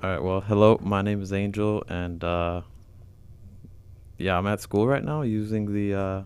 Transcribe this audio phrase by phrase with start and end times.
[0.00, 0.22] All right.
[0.22, 0.78] Well, hello.
[0.80, 2.62] My name is Angel, and uh,
[4.16, 6.22] yeah, I'm at school right now using the uh,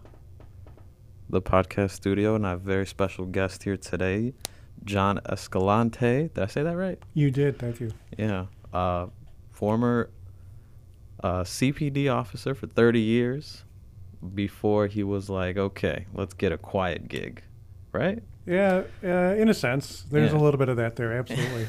[1.31, 4.35] the podcast studio, and I have a very special guest here today,
[4.85, 6.29] John Escalante.
[6.35, 6.99] Did I say that right?
[7.15, 7.91] You did, thank you.
[8.19, 8.45] Yeah.
[8.75, 9.07] Uh,
[9.53, 10.11] former
[11.25, 13.65] uh, CPD officer for 30 years
[14.35, 17.43] before he was like, okay, let's get a quiet gig,
[17.93, 18.23] right?
[18.47, 20.39] Yeah, uh, in a sense, there's Yeah.
[20.39, 21.67] a little bit of that there, absolutely.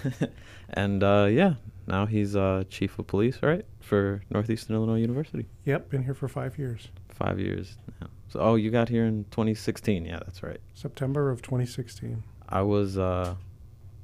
[0.70, 1.55] and uh, yeah,
[1.88, 5.45] now he's uh, chief of police, right, for Northeastern Illinois University.
[5.66, 6.88] yep, been here for five years.
[7.09, 8.08] Five years now.
[8.28, 10.05] So, oh, you got here in 2016.
[10.05, 10.59] Yeah, that's right.
[10.73, 12.23] September of 2016.
[12.50, 13.36] I was, uh,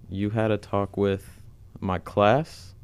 [0.10, 1.42] you had a talk with
[1.80, 2.76] my class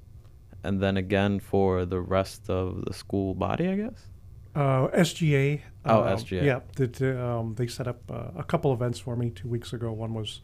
[0.64, 4.08] and then again for the rest of the school body, I guess.
[4.56, 5.62] Uh, SGA.
[5.86, 6.44] Oh, um, SGA.
[6.44, 6.60] Yeah,
[7.08, 9.92] uh, um, they set up uh, a couple events for me two weeks ago.
[9.92, 10.42] One was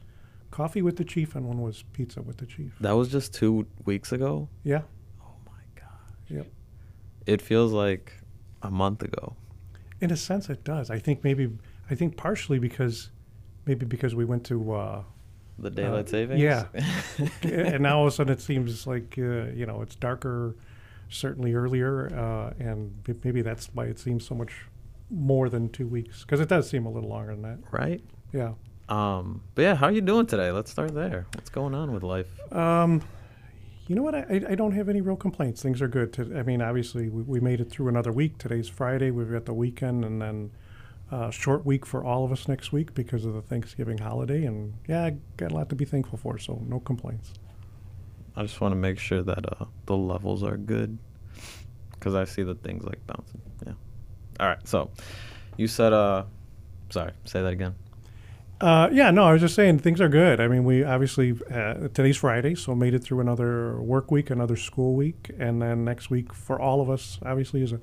[0.52, 2.74] coffee with the chief, and one was pizza with the chief.
[2.82, 4.50] That was just two weeks ago.
[4.64, 4.82] Yeah,
[5.22, 5.88] Oh my god.
[6.28, 6.48] yep.
[7.26, 8.14] It feels like
[8.62, 9.36] a month ago.
[10.02, 10.90] In a sense, it does.
[10.90, 11.50] I think maybe,
[11.90, 13.12] I think partially because,
[13.66, 15.04] maybe because we went to, uh,
[15.60, 16.42] The daylight savings.
[16.42, 16.66] yeah.
[17.44, 20.56] and now all of a sudden it seems like uh, you know it's darker,
[21.12, 24.54] certainly earlier, uh, and maybe that's why it seems so much
[25.10, 27.60] more than two weeks because it does seem a little longer than that.
[27.72, 28.02] right.
[28.34, 28.54] Yeah.
[28.90, 29.44] Um.
[29.56, 30.52] But yeah, how are you doing today?
[30.52, 31.26] Let's start there.
[31.36, 32.28] What's going on with life?
[32.54, 33.02] Um,
[33.88, 34.16] you know what?
[34.16, 35.62] I, I- I don't have any real complaints.
[35.62, 36.14] Things are good.
[36.14, 38.38] To, I mean, obviously we, we made it through another week.
[38.38, 39.12] Today's Friday.
[39.12, 40.52] We've got the weekend, and then.
[41.12, 44.74] Uh, short week for all of us next week because of the Thanksgiving holiday, and
[44.88, 46.38] yeah, I got a lot to be thankful for.
[46.38, 47.34] So no complaints.
[48.36, 50.98] I just want to make sure that uh, the levels are good
[51.92, 53.42] because I see the things like bouncing.
[53.66, 53.74] Yeah.
[54.40, 54.68] All right.
[54.68, 54.90] So
[55.58, 56.24] you said, uh,
[56.90, 57.76] sorry, say that again.
[58.62, 60.40] Uh, yeah, no, I was just saying things are good.
[60.40, 64.56] I mean, we obviously uh, today's Friday, so made it through another work week, another
[64.56, 67.80] school week, and then next week for all of us, obviously, is a,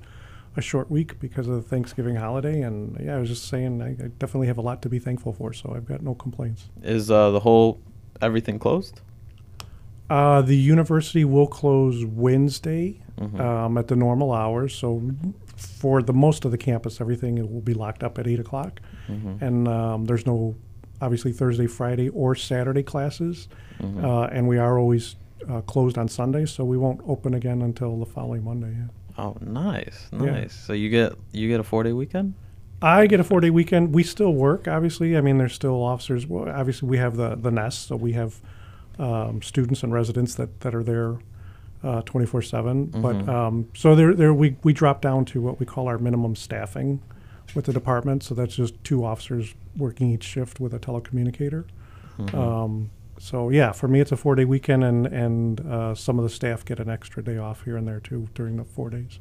[0.55, 2.61] a short week because of the Thanksgiving holiday.
[2.61, 5.33] And yeah, I was just saying, I, I definitely have a lot to be thankful
[5.33, 6.69] for, so I've got no complaints.
[6.81, 7.81] Is uh, the whole
[8.21, 9.01] everything closed?
[10.09, 13.39] Uh, the university will close Wednesday Mhm.
[13.39, 15.01] um, at the normal hours, so
[15.57, 18.79] for the most of the campus, everything will be locked up at eight o'clock.
[19.09, 19.41] Mhm.
[19.41, 20.55] and um, there's no
[21.01, 23.47] obviously Thursday, Friday, or Saturday classes,
[23.81, 24.03] Mhm.
[24.03, 25.15] uh, and we are always
[25.47, 28.71] uh, closed on Sundays, so we won't open again until the following Monday.
[28.77, 29.23] Yeah.
[29.23, 30.31] oh, nice, Yeah.
[30.31, 30.53] nice.
[30.53, 32.33] So you get you get a four day weekend.
[32.81, 33.93] I get a four day weekend.
[33.95, 35.17] We still work, obviously.
[35.17, 36.27] I mean, there's still officers.
[36.27, 38.41] Well, obviously, we have the the nest, so we have
[38.99, 41.17] um, students and residents that, that are there
[42.05, 42.85] twenty four seven.
[42.87, 43.29] But Mhm.
[43.29, 46.99] um, so there there we we drop down to what we call our minimum staffing
[47.55, 48.21] with the department.
[48.23, 51.63] So that's just two officers working each shift with a telecommunicator.
[52.19, 52.33] Mhm.
[52.35, 56.23] Um, so yeah, for me it's a four day weekend, and and uh, some of
[56.23, 59.19] the staff get an extra day off here and there too during the four days.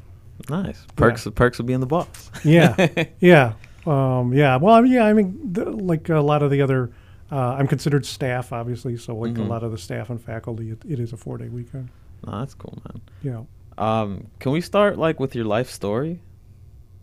[0.50, 1.26] nice perks.
[1.34, 2.30] Perks of being the boss.
[2.44, 2.74] Yeah,
[3.20, 3.54] yeah,
[3.86, 4.56] um, yeah.
[4.56, 6.90] Well, I mean, yeah, I mean, the, like a lot of the other,
[7.30, 8.96] uh, I'm considered staff, obviously.
[8.96, 9.38] So like Mhm.
[9.46, 11.88] a lot of the staff and faculty, it, it is a four day weekend.
[12.26, 13.00] No, that's cool, man.
[13.22, 13.42] Yeah.
[13.78, 16.20] Um, can we start like with your life story?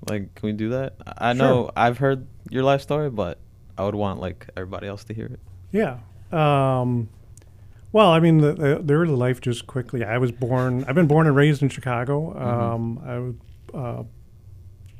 [0.09, 0.95] Like, can we do that?
[1.17, 1.45] I Sure.
[1.45, 3.39] know I've heard your life story, but
[3.77, 5.39] I would want like everybody else to hear it.
[5.71, 5.99] yeah.
[6.31, 7.09] Um,
[7.91, 10.03] well, I mean, the, the, the early life just quickly.
[10.03, 10.83] I was born.
[10.85, 12.37] I've been born and raised in Chicago.
[12.37, 13.35] Um, I was,
[13.73, 14.03] uh,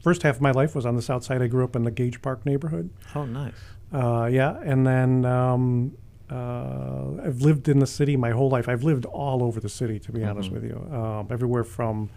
[0.02, 1.42] first half of my life was on the south side.
[1.42, 2.90] I grew up in the Gage Park neighborhood.
[3.14, 3.54] Oh, nice.
[3.96, 5.96] Uh, yeah, and then um,
[6.30, 8.68] uh, I've lived in the city my whole life.
[8.68, 10.54] I've lived all over the city, to be honest Mhm.
[10.54, 10.78] with you.
[10.92, 12.10] Um, everywhere from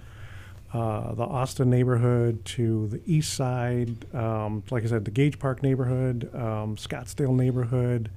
[0.75, 5.63] uh, the Austin neighborhood to the East Side, um, like I said, the Gage Park
[5.63, 8.11] neighborhood, um, Scottsdale neighborhood,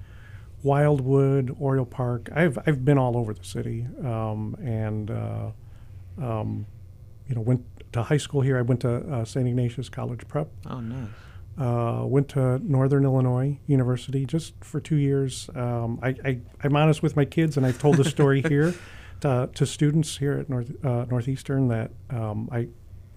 [0.63, 2.29] Wildwood, Oriole Park.
[2.33, 5.51] I've I've been all over the city, um, and uh,
[6.19, 6.65] um,
[7.27, 8.57] you know went to high school here.
[8.57, 9.47] I went to uh, St.
[9.47, 10.49] Ignatius College Prep.
[10.69, 11.07] Oh, nice.
[11.61, 15.47] Uh, went to Northern Illinois University just for two years.
[15.53, 18.73] Um, I, I, I'm honest with my kids, and I've told the story here
[19.19, 22.67] to, to students here at North uh, Northeastern that um, I,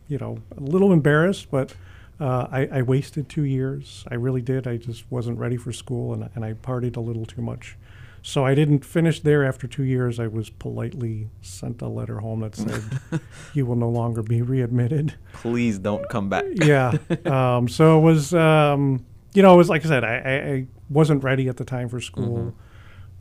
[0.08, 1.74] you know, a little embarrassed, but
[2.20, 4.04] uh, I, I wasted two years.
[4.10, 4.66] I really did.
[4.66, 7.78] I just wasn't ready for school, and, and I partied a little too much.
[8.26, 10.18] So I didn't finish there after two years.
[10.18, 12.82] I was politely sent a letter home that said,
[13.52, 16.46] "You will no longer be readmitted." Please don't come back.
[16.54, 16.94] yeah.
[17.26, 19.04] Um, so it was, um,
[19.34, 22.00] you know, it was like I said, I, I, wasn't ready at the time for
[22.00, 22.54] school.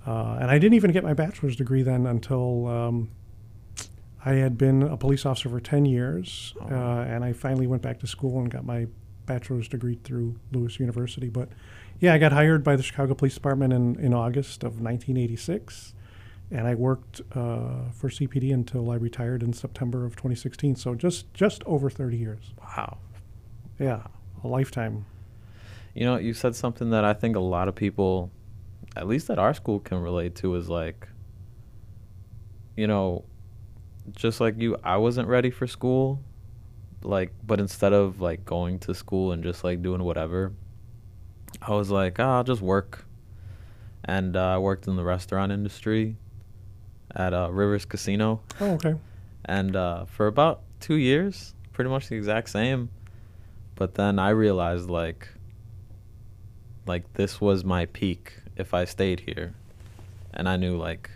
[0.07, 3.11] Uh, and I didn't even get my bachelor's degree then until um,
[4.23, 6.53] I had been a police officer for 10 years.
[6.61, 6.73] Oh.
[6.73, 8.87] Uh, and I finally went back to school and got my
[9.25, 11.29] bachelor's degree through Lewis University.
[11.29, 11.49] But
[11.99, 15.93] yeah, I got hired by the Chicago Police Department in, in August of 1986.
[16.51, 20.75] and I worked uh, for CPD until I retired in September of 2016.
[20.75, 22.53] So just just over 30 years.
[22.59, 22.97] Wow.
[23.79, 24.03] Yeah,
[24.43, 25.05] a lifetime.
[25.95, 28.31] You know, you said something that I think a lot of people,
[28.95, 31.07] at least at our school, can relate to is like,
[32.75, 33.23] you know,
[34.15, 36.19] just like you, I wasn't ready for school.
[37.03, 40.53] Like, but instead of like going to school and just like doing whatever,
[41.61, 43.05] I was like, oh, I'll just work.
[44.05, 46.17] And uh, I worked in the restaurant industry
[47.15, 48.41] at uh, Rivers Casino.
[48.59, 48.95] Oh, okay.
[49.45, 52.89] And uh, for about two years, pretty much the exact same.
[53.75, 55.27] But then I realized like,
[56.85, 59.53] like this was my peak if I stayed here,
[60.33, 61.09] and I knew like,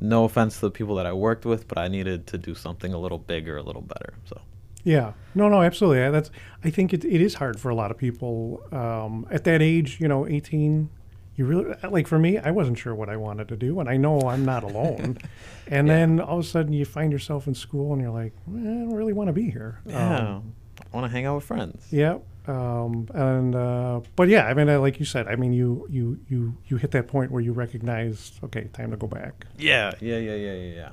[0.00, 2.92] no offense to the people that I worked with, but I needed to do something
[2.92, 4.14] a little bigger, a little better.
[4.24, 4.40] So
[4.86, 5.12] Yeah.
[5.34, 6.02] No, no, absolutely.
[6.04, 6.30] I- That's.
[6.64, 9.98] I think it, it is hard for a lot of people um, at that age.
[10.00, 10.88] You know, 18.
[11.36, 12.38] You really like for me.
[12.38, 15.18] I wasn't sure what I wanted to do, and I know I'm not alone.
[15.66, 15.94] and Yeah.
[15.94, 18.62] then all of a sudden, you find yourself in school, and you're like, "Eh, I
[18.64, 19.80] don't really want to be here.
[19.86, 21.84] yeah, Um, I want to hang out with friends.
[21.90, 22.18] Yeah.
[22.48, 26.18] Um, and uh, but yeah, I mean, uh, like you said, I mean, you you
[26.30, 29.46] you you hit that point where you recognize, okay, time to go back.
[29.58, 30.90] Yeah, yeah, yeah, yeah, yeah, yeah.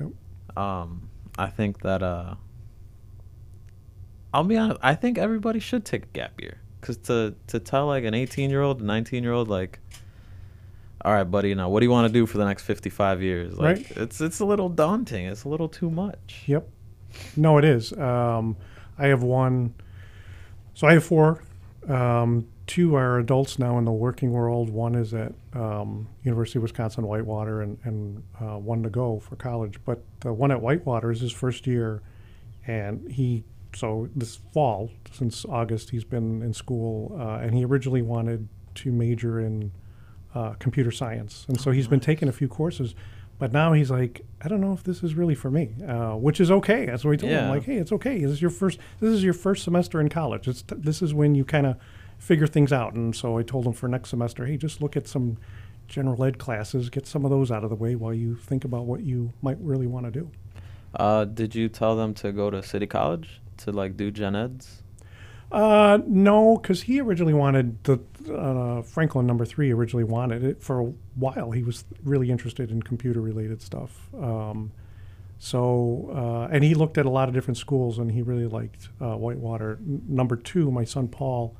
[0.00, 0.58] Yep.
[0.58, 2.34] Um, I think that uh,
[4.32, 4.78] I'll be honest.
[4.82, 8.50] I think everybody should take a gap year, cause to to tell like an 18
[8.50, 9.78] year old, 19 year old, like,
[11.04, 13.58] all right, buddy, now what do you want to do for the next 55 years?
[13.58, 13.90] Like, Right.
[13.96, 15.26] it's it's a little daunting.
[15.26, 16.44] It's a little too much.
[16.46, 16.68] Yep.
[17.36, 17.92] No, it is.
[17.94, 18.56] Um,
[18.98, 19.74] I have one.
[20.74, 21.42] So I have four.
[21.88, 24.70] Um, two are adults now in the working world.
[24.70, 29.34] One is at um, University of Wisconsin Whitewater, and, and uh, one to go for
[29.34, 29.80] college.
[29.84, 32.00] But the one at Whitewater is his first year,
[32.66, 33.42] and he
[33.74, 38.92] so this fall since August he's been in school, uh, and he originally wanted to
[38.92, 39.72] major in
[40.34, 42.94] uh, computer science, and so he's been taking a few courses.
[43.38, 46.40] But now he's like, I don't know if this is really for me, uh, which
[46.40, 46.84] is okay.
[46.84, 47.46] That's what we told him.
[47.46, 47.50] Yeah.
[47.50, 48.18] Like, hey, it's okay.
[48.18, 48.78] This is your first.
[49.00, 50.46] This is your first semester in college.
[50.46, 51.76] It's t- this is when you kind of
[52.18, 52.92] figure things out.
[52.92, 55.38] And so I told him for next semester, hey, just look at some
[55.88, 58.84] general ed classes, get some of those out of the way while you think about
[58.84, 60.30] what you might really want to do.
[60.94, 64.82] Uh, did you tell them to go to City College to like do gen eds?
[65.52, 67.98] Uh, no, because he originally wanted the
[68.32, 69.72] uh, Franklin number three.
[69.72, 71.50] Originally wanted it for a while.
[71.50, 74.08] He was really interested in computer related stuff.
[74.14, 74.70] Um,
[75.38, 78.90] so, uh, and he looked at a lot of different schools, and he really liked
[79.00, 79.78] uh, Whitewater.
[79.80, 81.56] N- number two, my son Paul,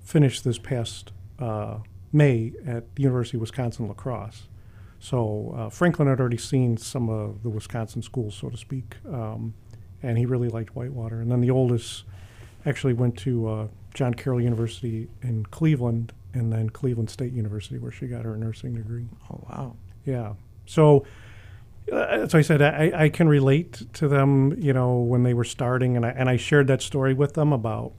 [0.00, 1.78] finished this past uh,
[2.10, 4.48] May at the University of Wisconsin La Crosse.
[4.98, 9.54] So uh, Franklin had already seen some of the Wisconsin schools, so to speak, um,
[10.02, 11.20] and he really liked Whitewater.
[11.20, 12.04] And then the oldest
[12.66, 17.90] actually went to uh, John Carroll University in Cleveland, and then Cleveland State University, where
[17.90, 19.06] she got her nursing degree.
[19.30, 19.76] Oh wow.
[20.04, 20.34] Yeah.
[20.66, 21.04] So,
[21.90, 25.44] uh, as I said, I, I can relate to them, you know, when they were
[25.44, 27.92] starting, and I, and I shared that story with them about,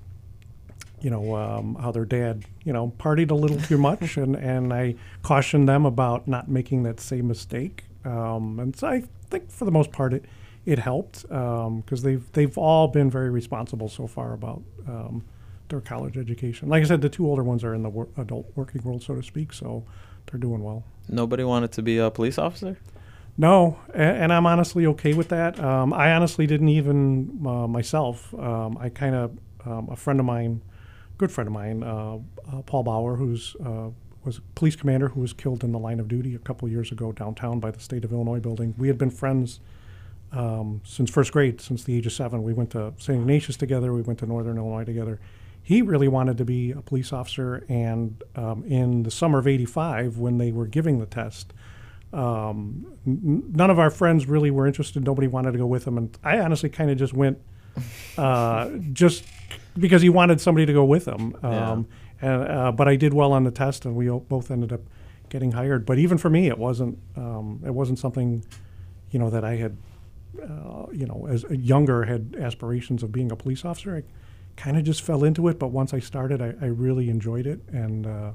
[1.02, 4.72] you know, um, how their dad, you know, partied a little too much, and, and
[4.72, 7.86] I cautioned them about not making that same mistake.
[8.06, 10.26] Um, and so I think for the most part it,
[10.70, 15.24] it helped because they've they've all been very responsible so far about um,
[15.70, 16.70] their college education.
[16.70, 19.16] Like I said, the two older ones are in the wor- adult working world, so
[19.16, 19.84] to speak, so
[20.28, 20.84] they're doing well.
[21.08, 22.78] Nobody wanted to be a police officer.
[23.38, 25.60] No, a- and I'm honestly okay with that.
[25.60, 28.34] Um, I honestly didn't even uh, myself.
[28.36, 30.62] Um, I kind of um, a friend of mine,
[31.18, 32.18] good friend of mine, uh,
[32.52, 33.90] uh, Paul Bauer, who's uh,
[34.24, 36.92] was a police commander who was killed in the line of duty a couple years
[36.92, 38.76] ago downtown by the state of Illinois building.
[38.78, 39.60] We had been friends
[40.32, 42.44] um, since first grade, since the age of seven.
[42.44, 43.20] We went to St.
[43.20, 43.94] Ignatius together.
[43.94, 45.20] We went to Northern Illinois together.
[45.62, 50.18] He really wanted to be a police officer, and um, in the summer of '85,
[50.18, 51.54] when they were giving the test,
[52.14, 55.04] um, n- none of our friends really were interested.
[55.04, 57.40] Nobody wanted to go with him, and I honestly kind of just went,
[58.18, 59.26] uh, just
[59.78, 61.36] because he wanted somebody to go with him.
[61.44, 61.88] Um,
[62.22, 64.82] and uh, but I did well on the test, and we both ended up
[65.30, 65.86] getting hired.
[65.86, 68.44] But even for me, it wasn't um, it wasn't something,
[69.12, 69.78] you know, that I had,
[70.42, 73.98] uh, you know, as a younger had aspirations of being a police officer.
[73.98, 74.04] I
[74.56, 75.58] kind of just fell into it.
[75.58, 78.32] But once I started, I, I really enjoyed it, and uh,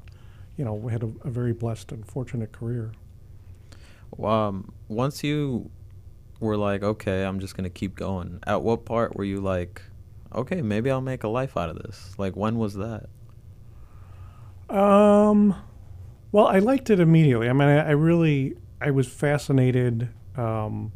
[0.57, 2.93] you know, had a, a very blessed and fortunate career.
[4.23, 5.71] Um, once you
[6.41, 8.41] were like, okay, I'm just gonna keep going.
[8.47, 9.83] At what part were you like,
[10.35, 12.15] okay, maybe I'll make a life out of this?
[12.19, 13.09] Like, when was that?
[14.69, 15.55] Um,
[16.33, 17.49] well, I liked it immediately.
[17.49, 20.09] I mean, I, I really, I was fascinated.
[20.37, 20.93] Um,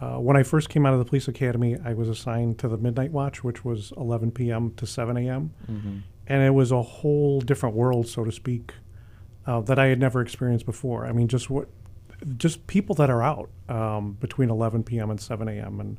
[0.00, 2.76] uh, when I first came out of the police academy, I was assigned to the
[2.76, 4.72] midnight watch, which was 11 p.m.
[4.76, 5.96] to 7 a.m., Mm-hmm.
[6.28, 8.74] and it was a whole different world, so to speak,
[9.46, 11.06] uh, that I had never experienced before.
[11.06, 11.68] I mean, just what
[12.36, 15.08] just people that are out um, between 11 p.m.
[15.10, 15.78] and 7 a.m.
[15.80, 15.96] and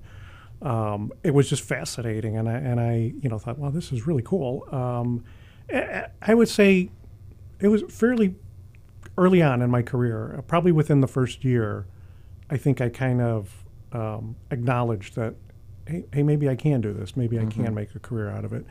[0.61, 2.35] um, it was just fascinating.
[2.37, 4.67] And I and I you know thought, well, this is really cool.
[4.73, 5.23] Um,
[5.73, 6.89] I, I would say
[7.61, 8.35] it was fairly
[9.17, 11.85] early on in my career, probably within the first year.
[12.49, 15.35] I think I kind of um, acknowledged that,
[15.87, 17.15] hey, hey, maybe I can do this.
[17.15, 18.65] Maybe I can make a career out of it.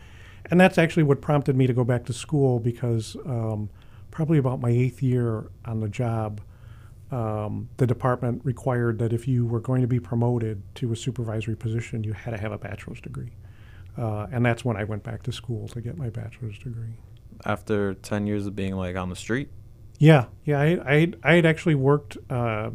[0.50, 3.70] And that's actually what prompted me to go back to school because um,
[4.10, 6.40] probably about my eighth year on the job,
[7.10, 11.56] um, the department required that if you were going to be promoted to a supervisory
[11.56, 13.32] position, you had to have a bachelor's degree.
[13.96, 16.94] Uh, and that's when I went back to school to get my bachelor's degree.
[17.44, 19.50] After 10 years of being like on the street?
[19.98, 20.60] Yeah, yeah.
[20.60, 22.70] I, I, I had actually worked a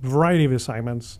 [0.00, 1.18] variety of assignments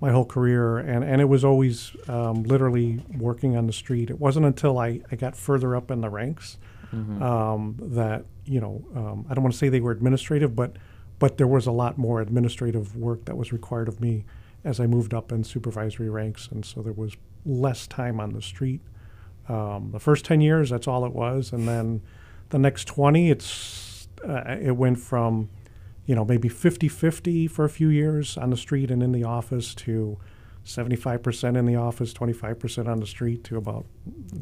[0.00, 4.08] my whole career, and, and it was always um, literally working on the street.
[4.10, 6.58] It wasn't until I, I got further up in the ranks
[6.94, 7.22] Mm-hmm.
[7.22, 10.74] um, that, you know, um, I don't want to say they were administrative, but,
[11.20, 14.24] but there was a lot more administrative work that was required of me
[14.64, 17.14] as I moved up in supervisory ranks, and so there was
[17.46, 18.80] less time on the street.
[19.48, 22.02] Um, the first 10 years, that's all it was, and then
[22.48, 25.48] the next 20, it's uh, it went from
[26.10, 29.22] you know, maybe 50 50 for a few years on the street and in the
[29.22, 30.18] office to
[30.66, 33.86] 75% in the office, 25% on the street to about,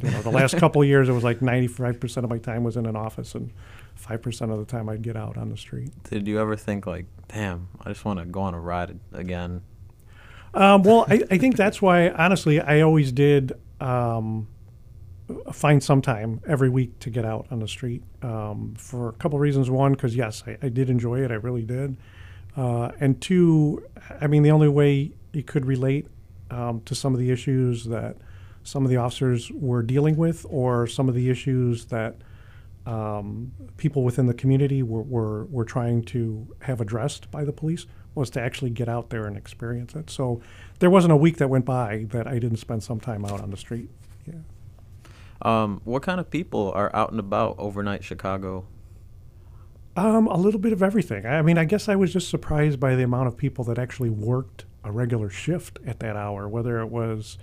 [0.02, 2.78] you know, the last couple of years it was like 95% of my time was
[2.78, 3.52] in an office and
[4.00, 5.90] 5% of the time I'd get out on the street.
[6.04, 9.60] Did you ever think like, damn, I just want to go on a ride again?
[10.54, 14.48] Um, well, I, I think that's why, honestly, I always did um,
[15.52, 19.38] find some time every week to get out on the street um, for a couple
[19.38, 19.70] reasons.
[19.70, 21.96] One, because yes, I, I did enjoy it, I really did.
[22.56, 23.86] Uh, and two,
[24.20, 26.06] I mean, the only way you could relate
[26.50, 28.16] um, to some of the issues that
[28.64, 32.16] some of the officers were dealing with, or some of the issues that
[32.86, 37.86] um, people within the community were, were, were trying to have addressed by the police,
[38.14, 40.10] was to actually get out there and experience it.
[40.10, 40.40] So
[40.80, 43.50] there wasn't a week that went by that I didn't spend some time out on
[43.50, 43.90] the street.
[44.26, 44.40] Yeah.
[45.42, 48.66] Um, what kind of people are out and about overnight Chicago?
[49.96, 51.26] Um, a little bit of everything.
[51.26, 54.10] I mean, I guess I was just surprised by the amount of people that actually
[54.10, 57.36] worked a regular shift at that hour, whether it was,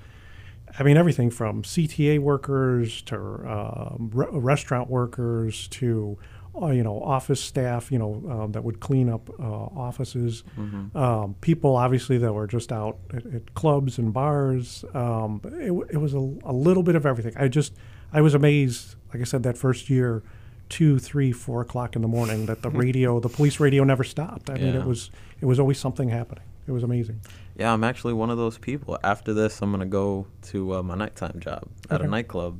[0.79, 6.17] I mean, everything from CTA workers to um, re- restaurant workers to,
[6.61, 10.43] uh, you know, office staff, you know, um, that would clean up uh, offices.
[10.57, 10.97] Mm-hmm.
[10.97, 14.85] Um, people, obviously, that were just out at, at clubs and bars.
[14.93, 17.33] Um, it, it was a, a little bit of everything.
[17.37, 17.73] I just,
[18.13, 20.23] I was amazed, like I said, that first year
[20.69, 24.49] two, three, four o'clock in the morning that the radio, the police radio, never stopped.
[24.49, 26.43] I mean, it was it was always something happening.
[26.67, 27.21] It was amazing.
[27.55, 28.97] Yeah, I'm actually one of those people.
[29.03, 32.05] After this, I'm gonna go to uh, my nighttime job at Okay.
[32.05, 32.59] a nightclub.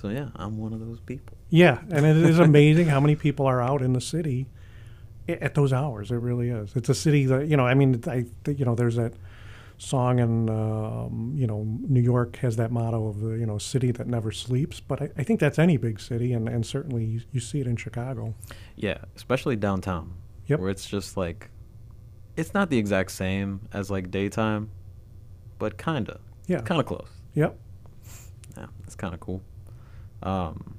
[0.00, 1.36] So yeah, I'm one of those people.
[1.50, 4.46] Yeah, and it is amazing how many people are out in the city
[5.28, 6.10] at those hours.
[6.12, 6.76] It really is.
[6.76, 7.66] It's a city that you know.
[7.66, 9.14] I mean, I you know, there's that
[9.80, 13.90] song and um, you know New York has that motto of the you know city
[13.92, 14.78] that never sleeps.
[14.78, 17.66] But I, I think that's any big city, and, and certainly you, you see it
[17.66, 18.34] in Chicago.
[18.76, 20.14] Yeah, especially downtown.
[20.46, 20.60] Yep.
[20.60, 21.50] Where it's just like,
[22.36, 24.70] it's not the exact same as like daytime,
[25.58, 26.60] but kinda, Yeah.
[26.62, 27.08] kind of close.
[27.34, 27.58] Yep.
[28.56, 29.42] Yeah, it's kind of cool.
[30.22, 30.76] Um,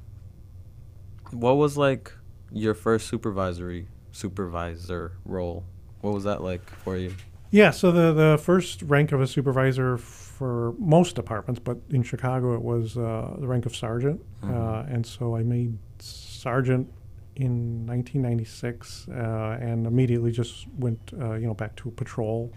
[1.32, 2.12] what was like
[2.52, 5.64] your first supervisory supervisor role?
[6.02, 7.16] What was that like for you?
[7.52, 12.54] Yeah, so the, the first rank of a supervisor for most departments, but in Chicago
[12.54, 14.22] it was uh, the rank of sergeant.
[14.44, 14.94] Uh, Mhm.
[14.94, 16.88] and so I made sergeant
[17.36, 22.52] in 1996 uh, and immediately just went, uh, you know, back to patrol.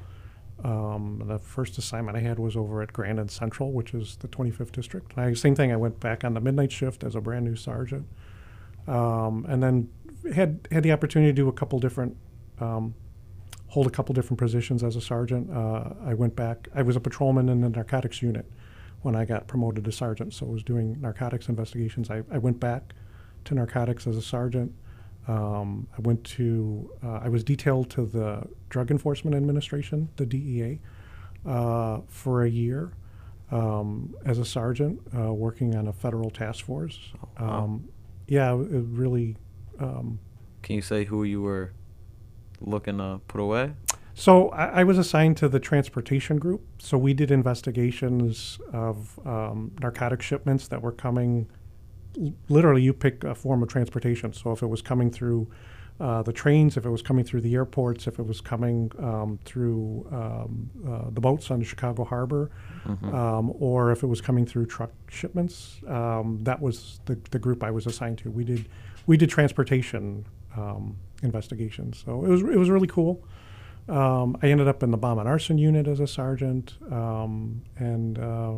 [0.65, 4.73] Um, the first assignment I had was over at Grand Central, which is the 25th
[4.73, 5.13] district.
[5.17, 5.73] I, same thing.
[5.73, 8.07] I went back on the midnight shift as a brand new sergeant,
[8.87, 9.89] um, and then
[10.35, 12.17] had had the opportunity to do a couple different
[12.61, 12.95] um,
[13.73, 15.51] hold a couple different positions as a sergeant.
[15.51, 16.69] Uh, I went back.
[16.75, 18.45] I was a patrolman in the narcotics unit
[19.01, 22.11] when I got promoted to sergeant, so I was doing narcotics investigations.
[22.11, 22.93] I, I went back
[23.47, 24.75] to narcotics as a sergeant.
[25.29, 26.91] Um, I went to.
[27.03, 30.81] Uh, I was detailed to the Drug Enforcement Administration, the DEA,
[31.47, 32.93] uh, for a year
[33.53, 36.99] um, as a sergeant, uh, working on a federal task force.
[37.23, 37.65] Oh, wow.
[37.65, 37.89] Um,
[38.27, 39.37] yeah, it really.
[39.79, 40.19] Um,
[40.63, 41.73] Can you say who you were
[42.61, 43.75] looking to put away?
[44.15, 46.63] So I, I was assigned to the transportation group.
[46.79, 51.49] So we did investigations of um, narcotic shipments that were coming.
[52.49, 54.33] Literally, you pick a form of transportation.
[54.33, 55.49] So if it was coming through
[56.01, 59.39] uh, the trains, if it was coming through the airports, if it was coming um,
[59.45, 62.51] through um, uh, the boats on the Chicago Harbor,
[62.87, 63.15] Mhm.
[63.15, 67.63] um, or if it was coming through truck shipments, um, that was the, the group
[67.63, 68.31] I was assigned to.
[68.31, 68.69] We did
[69.07, 70.25] we did transportation
[70.57, 73.23] um, investigations, so it was it was really cool.
[73.89, 78.19] Um, I ended up in the bomb and arson unit as a sergeant, um, and
[78.19, 78.55] uh,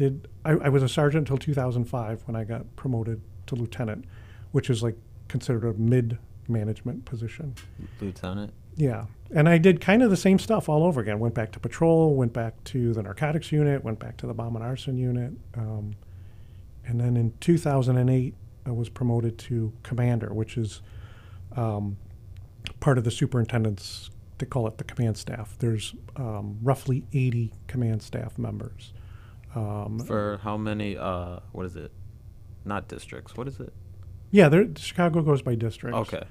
[0.00, 0.28] did.
[0.46, 4.06] I, I was a sergeant until 2005 when I got promoted to lieutenant,
[4.50, 4.96] which is like
[5.28, 7.54] considered a mid-management position.
[8.00, 8.54] Lieutenant.
[8.76, 11.18] Yeah, and I did kind of the same stuff all over again.
[11.18, 14.56] Went back to patrol, went back to the narcotics unit, went back to the bomb
[14.56, 15.92] and arson unit, um,
[16.86, 20.80] and then in 2008 I was promoted to commander, which is
[21.56, 21.98] um,
[22.80, 24.10] part of the superintendent's.
[24.38, 25.56] They call it the command staff.
[25.58, 28.94] There's um, roughly 80 command staff members.
[29.54, 30.96] Um, For how many?
[30.96, 31.90] Uh, what is it?
[32.64, 33.36] Not districts.
[33.36, 33.72] What is it?
[34.32, 35.98] yeah, there, Chicago goes by districts.
[35.98, 36.22] Okay.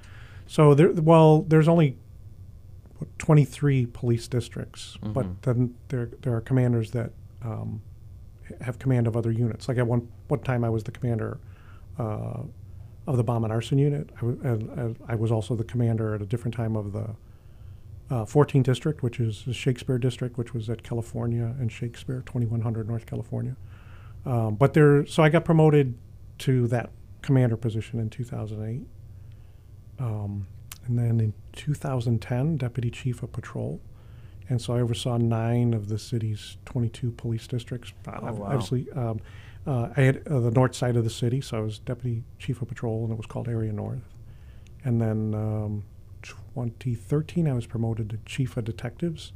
[0.48, 1.98] So there, well, there's only
[3.18, 5.36] 23 police districts, but Mhm.
[5.42, 7.12] then there there are commanders that
[7.44, 7.82] um,
[8.62, 9.68] have command of other units.
[9.68, 11.40] Like at one one time, I was the commander
[11.98, 12.42] uh,
[13.08, 14.10] of the bomb and arson unit.
[14.18, 17.16] I, w- and, and I was also the commander at a different time of the
[18.10, 22.88] uh, 14th district, which is the Shakespeare district, which was at California and Shakespeare, 2100
[22.88, 23.56] North California.
[24.26, 25.98] Um, but there, so I got promoted
[26.40, 26.90] to that
[27.22, 28.86] commander position in 2008.
[30.00, 30.48] Um,
[30.86, 33.80] and then in 2010, deputy chief of patrol.
[34.48, 37.94] And so I oversaw nine of the city's 22 police districts.
[38.08, 38.46] Oh, wow.
[38.46, 39.20] Obviously, um,
[39.68, 42.62] uh, I had uh, the north side of the city, so I was deputy chief
[42.62, 44.02] of patrol, and it was called Area North.
[44.84, 45.84] And then um,
[46.22, 49.34] 2013, I was promoted to chief of detectives.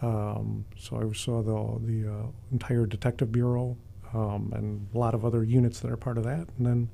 [0.00, 3.76] Um, so I oversaw the the uh, entire detective bureau
[4.14, 6.48] um, and a lot of other units that are part of that.
[6.56, 6.90] And then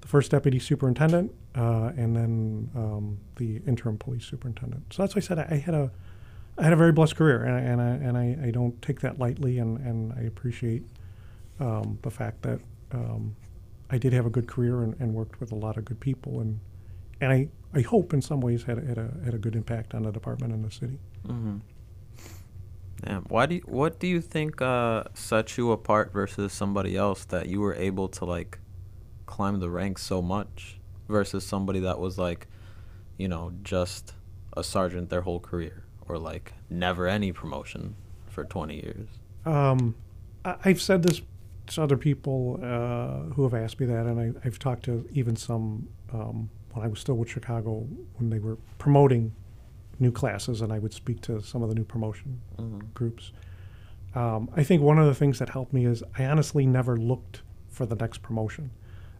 [0.00, 4.92] the first deputy superintendent, uh, and then um, the interim police superintendent.
[4.92, 5.90] So that's why I said I, I had a
[6.58, 9.00] I had a very blessed career, and I, and I, and I, I don't take
[9.00, 10.84] that lightly, and, and I appreciate
[11.60, 12.60] um, the fact that
[12.92, 13.36] um,
[13.90, 16.40] I did have a good career and, and worked with a lot of good people,
[16.40, 16.58] and
[17.20, 19.94] and I, I hope in some ways had a, had a had a good impact
[19.94, 20.98] on the department and the city.
[21.26, 21.58] Mm-hmm.
[23.28, 27.46] Why do you, what do you think uh, set you apart versus somebody else that
[27.48, 28.58] you were able to like
[29.26, 32.46] climb the ranks so much versus somebody that was like,
[33.18, 34.14] you know, just
[34.56, 37.96] a sergeant their whole career or like never any promotion
[38.28, 39.08] for 20 years?
[39.44, 39.94] Um,
[40.44, 41.20] I, I've said this
[41.68, 45.36] to other people uh, who have asked me that, and I, I've talked to even
[45.36, 47.86] some um, when I was still with Chicago
[48.16, 49.32] when they were promoting
[49.98, 52.80] new classes, and I would speak to some of the new promotion Mm-hmm.
[52.94, 53.32] groups.
[54.14, 57.42] Um, I think one of the things that helped me is I honestly never looked
[57.68, 58.70] for the next promotion.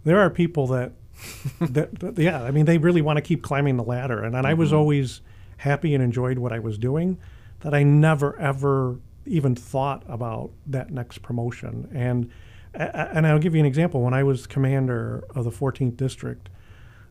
[0.04, 0.92] There are people that,
[1.60, 4.46] that, that- yeah, I mean, they really want to keep climbing the ladder, and, and
[4.46, 4.76] I was Mhm.
[4.76, 5.20] always
[5.58, 7.18] happy and enjoyed what I was doing.
[7.60, 11.88] That I never ever even thought about that next promotion.
[11.92, 12.30] And
[12.74, 14.02] and I'll give you an example.
[14.02, 16.50] When I was commander of the 14th district,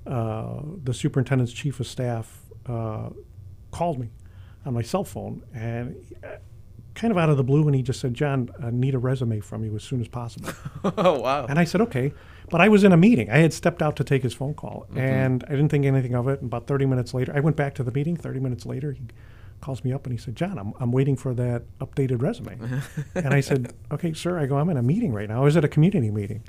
[0.07, 3.09] uh, the superintendent's chief of staff uh,
[3.71, 4.09] called me
[4.65, 6.27] on my cell phone and uh,
[6.93, 9.39] kind of out of the blue and he just said john i need a resume
[9.41, 10.49] from you as soon as possible
[10.97, 11.45] oh wow.
[11.47, 12.13] and i said okay
[12.49, 14.87] but i was in a meeting i had stepped out to take his phone call
[14.93, 14.97] Mhm.
[14.99, 17.75] and i didn't think anything of it and about 30 minutes later i went back
[17.75, 19.01] to the meeting 30 minutes later he
[19.61, 22.57] calls me up and he said john i'm, I'm waiting for that updated resume
[23.15, 25.41] and I said, "Okay, sir." I go, "I'm in a meeting right now.
[25.41, 26.43] I was at a community meeting."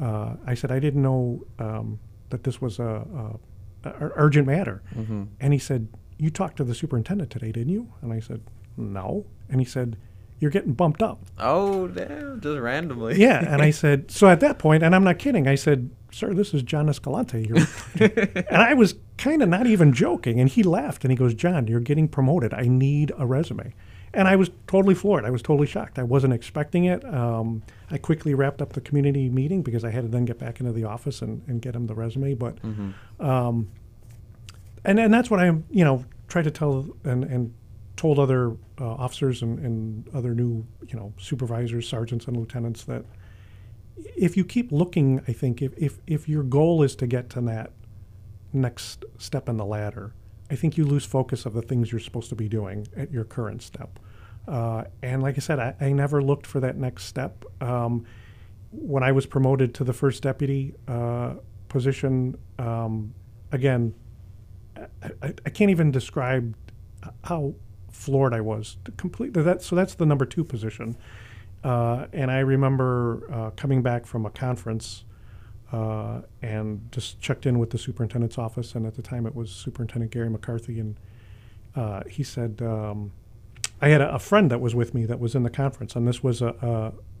[0.00, 1.98] Uh, I said, "I didn't know um,
[2.30, 3.38] that this was a,
[3.84, 5.24] a, a urgent matter." mm-hmm.
[5.40, 8.40] And he said, "You talked to the superintendent today, didn't you?" And I said,
[8.76, 9.96] "No." And he said,
[10.40, 12.40] "You're getting bumped up." Oh damn!
[12.40, 13.20] Just randomly.
[13.20, 13.44] yeah.
[13.52, 15.46] And I said, "So at that point, and I'm not kidding.
[15.46, 17.50] I said, sir, this is John Escalante."
[18.00, 20.40] And I was kind of not even joking.
[20.40, 22.52] And he laughed and he goes, John, you're getting promoted.
[22.54, 23.72] I need a resume.
[24.14, 25.24] And I was totally floored.
[25.24, 25.98] I was totally shocked.
[25.98, 27.04] I wasn't expecting it.
[27.04, 30.60] Um, I quickly wrapped up the community meeting because I had to then get back
[30.60, 32.34] into the office and, and get him the resume.
[32.34, 33.24] But, mm-hmm.
[33.24, 33.68] um,
[34.84, 37.52] and, and that's what I, you know, tried to tell and, and
[37.96, 43.04] told other uh, officers and, and other new, you know, supervisors, sergeants, and lieutenants that
[43.96, 47.40] if you keep looking, I think if, if, if your goal is to get to
[47.42, 47.72] that
[48.52, 50.14] next step in the ladder,
[50.50, 53.24] I think you lose focus of the things you're supposed to be doing at your
[53.24, 53.98] current step.
[54.46, 57.44] Uh, and like I said, I, I never looked for that next step.
[57.60, 58.04] Um,
[58.70, 61.34] when I was promoted to the first deputy uh,
[61.68, 63.14] position, um,
[63.52, 63.94] again,
[65.02, 66.56] I, I, can't even describe
[67.22, 67.54] how
[67.90, 68.76] floored I was.
[68.96, 69.62] Completely that.
[69.62, 70.96] So that's the number two position.
[71.62, 75.04] Uh, and I remember uh, coming back from a conference
[75.72, 78.74] uh, and just checked in with the superintendent's office.
[78.74, 80.80] And at the time, it was Superintendent Garry McCarthy.
[80.80, 80.96] And
[81.74, 83.12] uh, he said, um,
[83.80, 86.06] I had a, a friend that was with me that was in the conference, and
[86.06, 86.48] this was a,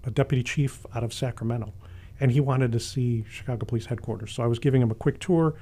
[0.04, 1.72] a, a deputy chief out of Sacramento.
[2.20, 4.32] And he wanted to see Chicago Police Headquarters.
[4.32, 5.54] So I was giving him a quick tour.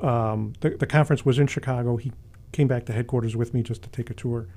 [0.00, 1.96] Um, the, the conference was in Chicago.
[1.96, 2.12] He
[2.52, 4.48] came back to headquarters with me just to take a tour.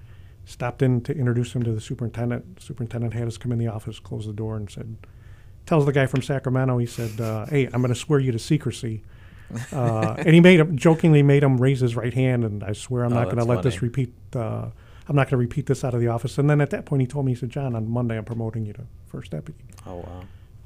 [0.46, 2.62] Stopped in to introduce him to the superintendent.
[2.62, 4.98] Superintendent had us come in the office, close the door, and said,
[5.68, 8.40] tells the guy from Sacramento, he said, uh, "Hey, I'm going to swear you to
[8.40, 9.04] secrecy."
[9.72, 13.04] Uh, and he made him jokingly made him raise his right hand, and I swear
[13.04, 14.12] I'm Oh, not going to let this repeat.
[14.36, 14.70] Uh,
[15.10, 16.38] I'm not going to repeat this out of the office.
[16.38, 18.66] And then at that point, he told me, he said, "John, on Monday, I'm promoting
[18.66, 20.22] you to first deputy." Oh wow.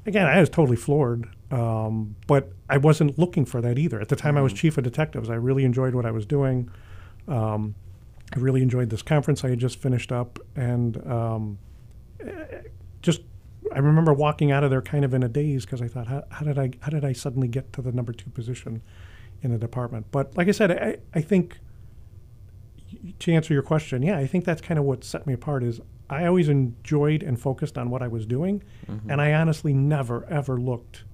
[0.06, 3.98] Again, I was totally floored, um, but I wasn't looking for that either.
[4.02, 4.56] At the time, I was Mhm.
[4.56, 5.30] chief of detectives.
[5.30, 6.68] I really enjoyed what I was doing.
[7.26, 7.74] Um,
[8.36, 11.58] I really enjoyed this conference I had just finished up, and um,
[13.00, 13.22] just
[13.74, 16.22] I remember walking out of there kind of in a daze because I thought, how,
[16.30, 18.82] how did I how did I suddenly get to the number two position
[19.42, 20.06] in the department?
[20.10, 21.58] But like I said, I, I think
[23.18, 25.62] to answer your question, yeah, I think that's kind of what set me apart.
[25.62, 25.80] Is
[26.10, 29.00] I always enjoyed and focused on what I was doing, Mhm.
[29.08, 31.04] and I honestly never ever looked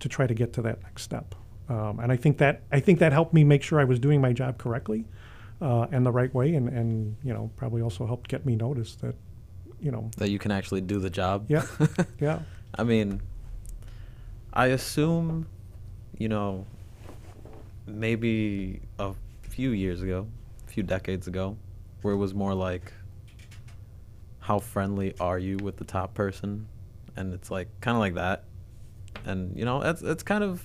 [0.00, 1.34] to try to get to that next step.
[1.68, 4.20] Um, and I think that I think that helped me make sure I was doing
[4.20, 5.06] my job correctly
[5.60, 9.00] uh, and the right way, and, and you know probably also helped get me noticed
[9.00, 9.14] that
[9.80, 11.44] you know that you can actually do the job.
[11.48, 11.64] Yeah.
[12.20, 12.40] yeah
[12.74, 13.20] I mean,
[14.52, 15.46] I assume,
[16.18, 16.64] you know,
[17.86, 20.26] maybe a few years ago,
[20.72, 21.56] few decades ago,
[22.00, 22.92] where it was more like,
[24.40, 26.66] how friendly are you with the top person?
[27.14, 28.44] And it's like, kind of like that.
[29.24, 30.64] And, you know, it's, it's kind of,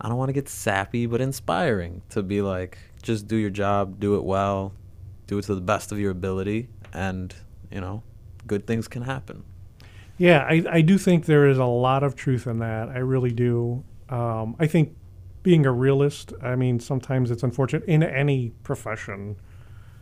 [0.00, 3.98] I don't want to get sappy, but inspiring to be like, just do your job,
[3.98, 4.72] do it well,
[5.26, 7.34] do it to the best of your ability, and,
[7.70, 8.02] you know,
[8.46, 9.42] good things can happen.
[10.18, 12.88] Yeah, I, I do think there is a lot of truth in that.
[12.88, 13.84] I really do.
[14.08, 14.96] Um, I think
[15.46, 19.36] being a realist, I mean, sometimes it's unfortunate in any profession,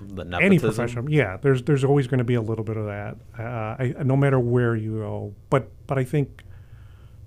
[0.01, 1.07] The any profession.
[1.11, 3.19] Yeah, there's there's always going to be a little bit of that.
[3.39, 3.43] Uh,
[3.79, 5.35] I, no matter where you go.
[5.51, 6.45] But but I think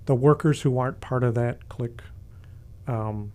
[0.06, 2.02] the workers who aren't part of that clique
[2.88, 3.30] um,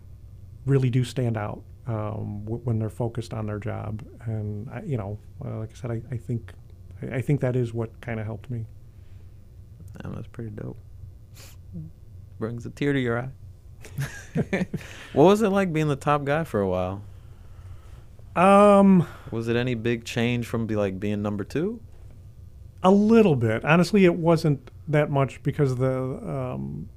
[0.65, 4.03] really do stand out um, w- when they're focused on their job.
[4.25, 6.51] And I, you know, uh, like I said, I, I think
[7.01, 8.65] I, I think that is what kind of helped me.
[10.01, 10.77] Damn, that's pretty dope.
[12.37, 13.29] Brings a tear to your eye.
[15.13, 17.01] what was it like being the top guy for a while?
[18.35, 21.79] Um, Was it any big change from be like being number two?
[22.83, 23.63] a little bit.
[23.65, 26.89] Honestly, it wasn't that much because the um,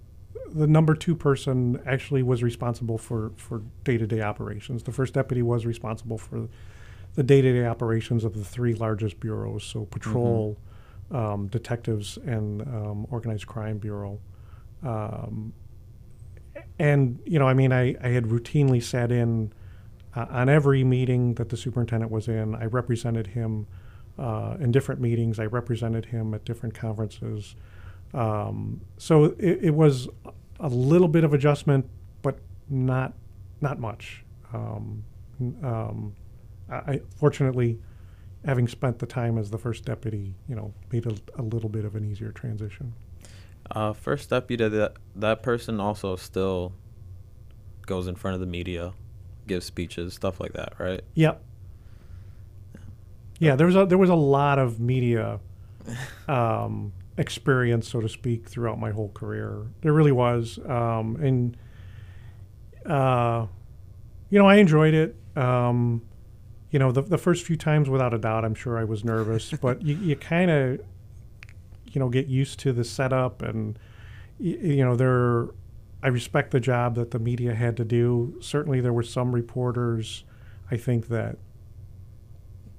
[0.53, 4.83] the number two person actually was responsible for for day to day operations.
[4.83, 6.49] The first deputy was responsible for
[7.15, 10.59] the day to day operations of the three largest bureaus, so patrol,
[11.11, 14.19] um, detectives, and um, organized crime bureau.
[14.83, 15.53] Um,
[16.79, 19.53] and you know, I mean, I, I had routinely sat in
[20.15, 22.55] uh, on every meeting that the superintendent was in.
[22.55, 23.67] I represented him
[24.19, 25.39] uh, in different meetings.
[25.39, 27.55] I represented him at different conferences.
[28.15, 30.09] Um, so it, it was
[30.61, 31.89] a little bit of adjustment,
[32.23, 33.15] but not
[33.61, 34.25] not much.
[34.53, 35.05] Um,
[35.63, 36.15] um,
[36.71, 37.79] I, fortunately,
[38.45, 41.85] having spent the time as the first deputy, you know, made a, a little bit
[41.85, 42.93] of an easier transition.
[43.71, 46.73] Uh, first deputy, that that person also still
[47.87, 48.93] goes in front of the media,
[49.47, 51.03] gives speeches, stuff like that, right?
[51.15, 51.43] Yep.
[53.39, 55.41] Yeah, there was a there was a lot of media
[56.29, 59.67] um, experience, so to speak, throughout my whole career.
[59.83, 61.57] There really was, um, and
[62.91, 63.47] uh,
[64.31, 65.17] you know, I enjoyed it.
[65.37, 66.03] Um,
[66.71, 69.51] you know, the the first few times, without a doubt, I'm sure I was nervous,
[69.61, 70.81] but you, you kind of,
[71.97, 73.79] you know, get used to the setup, and
[74.39, 75.49] you know, there.
[76.03, 78.37] I respect the job that the media had to do.
[78.43, 80.25] Certainly, there were some reporters,
[80.71, 81.39] I think that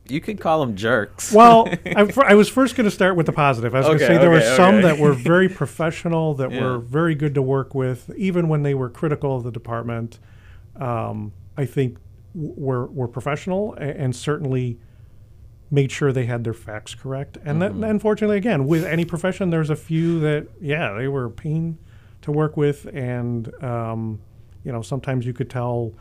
[0.08, 1.34] You could call them jerks.
[1.34, 3.74] well, I, I was first going to start with the positive.
[3.74, 4.82] I was going to Okay, say there were okay, some okay.
[4.84, 6.62] that were very professional, that Yeah.
[6.64, 10.20] were very good to work with, even when they were critical of the department.
[10.76, 11.98] Um, I think
[12.36, 14.80] were were professional a- and certainly
[15.70, 17.38] made sure they had their facts correct.
[17.44, 17.80] And Mhm.
[17.82, 21.78] that, unfortunately, again, with any profession, there's a few that yeah they were a pain
[22.22, 24.20] to work with, and um,
[24.64, 25.94] you know sometimes you could tell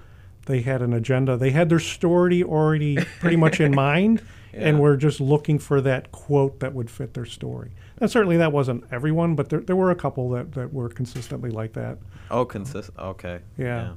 [0.47, 1.37] they had an agenda.
[1.37, 4.83] They had their story already pretty much in mind, and Yeah.
[4.83, 7.73] were just looking for that quote that would fit their story.
[7.99, 11.51] And certainly that wasn't everyone, but there, there were a couple that, that were consistently
[11.51, 11.99] like that.
[12.31, 12.97] Oh, consistent.
[12.99, 13.41] Okay.
[13.59, 13.95] Yeah.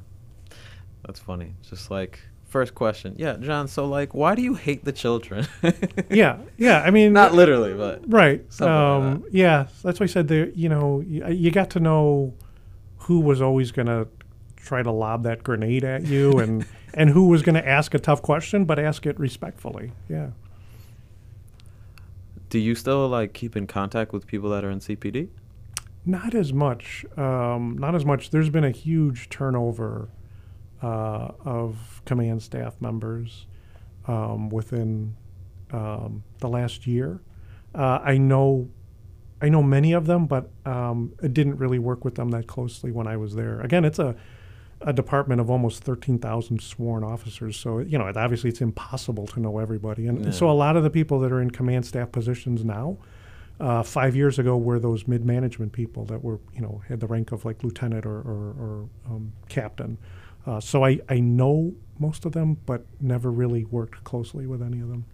[1.05, 1.53] That's funny.
[1.69, 3.15] Just like first question.
[3.17, 3.67] Yeah, John.
[3.67, 5.47] So like, why do you hate the children?
[6.09, 6.81] Yeah, yeah.
[6.81, 8.43] I mean, Not literally, but right.
[8.51, 10.49] Something like Um, yeah, that's why I said there.
[10.49, 12.33] You know, you, you got to know
[12.97, 14.07] who was always going to
[14.55, 17.99] try to lob that grenade at you, and and who was going to ask a
[17.99, 19.91] tough question, but ask it respectfully.
[20.09, 20.29] Yeah.
[22.49, 25.29] do you still like keep in contact with people that are in CPD?
[26.05, 27.05] Not as much.
[27.15, 28.31] Um, not as much.
[28.31, 30.09] There's been a huge turnover
[30.81, 33.47] uh, of command staff members
[34.07, 35.15] um, within
[35.71, 37.21] um, the last year.
[37.75, 38.69] Uh, I know
[39.41, 42.91] I know many of them, but um, I didn't really work with them that closely
[42.91, 43.61] when I was there.
[43.61, 44.15] Again, it's a
[44.81, 47.57] a department of almost 13,000 sworn officers.
[47.57, 50.07] So, you know, it, obviously it's impossible to know everybody.
[50.07, 52.97] And, and so a lot of the people that are in command staff positions now,
[53.59, 57.07] uh, five years ago, were those mid management people that were, you know, had the
[57.07, 59.97] rank of like lieutenant or, or, or um, captain.
[60.49, 64.79] Uh, so I, I know most of them, but never really worked closely with any
[64.79, 65.05] of them.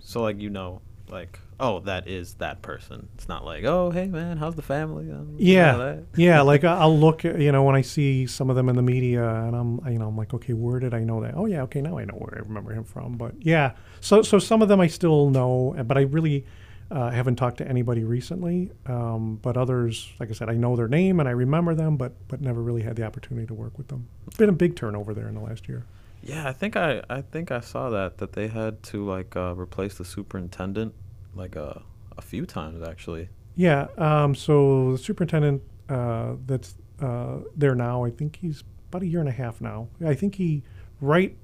[0.00, 3.08] So like you know, like oh that is that person.
[3.14, 5.08] It's not like oh hey man, how's the family?
[5.12, 6.40] Um, Yeah, yeah.
[6.40, 9.24] Like I'll look, at, you know, when I see some of them in the media,
[9.24, 11.34] and I'm, you know, I'm like, okay, where did I know that?
[11.36, 13.16] Oh yeah, okay, now I know where I remember him from.
[13.16, 16.44] But yeah, so so some of them I still know, but I really
[16.90, 18.70] uh, haven't talked to anybody recently.
[18.86, 22.12] Um, but others, like I said, I know their name and I remember them, but
[22.28, 24.08] but never really had the opportunity to work with them.
[24.26, 25.84] It's been a big turnover there in the last year.
[26.22, 29.54] Yeah, I think I I think I saw that that they had to like uh,
[29.54, 30.94] replace the superintendent
[31.34, 31.82] like a
[32.18, 33.28] a few times actually.
[33.56, 33.88] Yeah.
[33.98, 39.20] Um, so the superintendent uh, that's uh, there now, I think he's about a year
[39.20, 39.88] and a half now.
[40.04, 40.62] I think he
[41.00, 41.36] right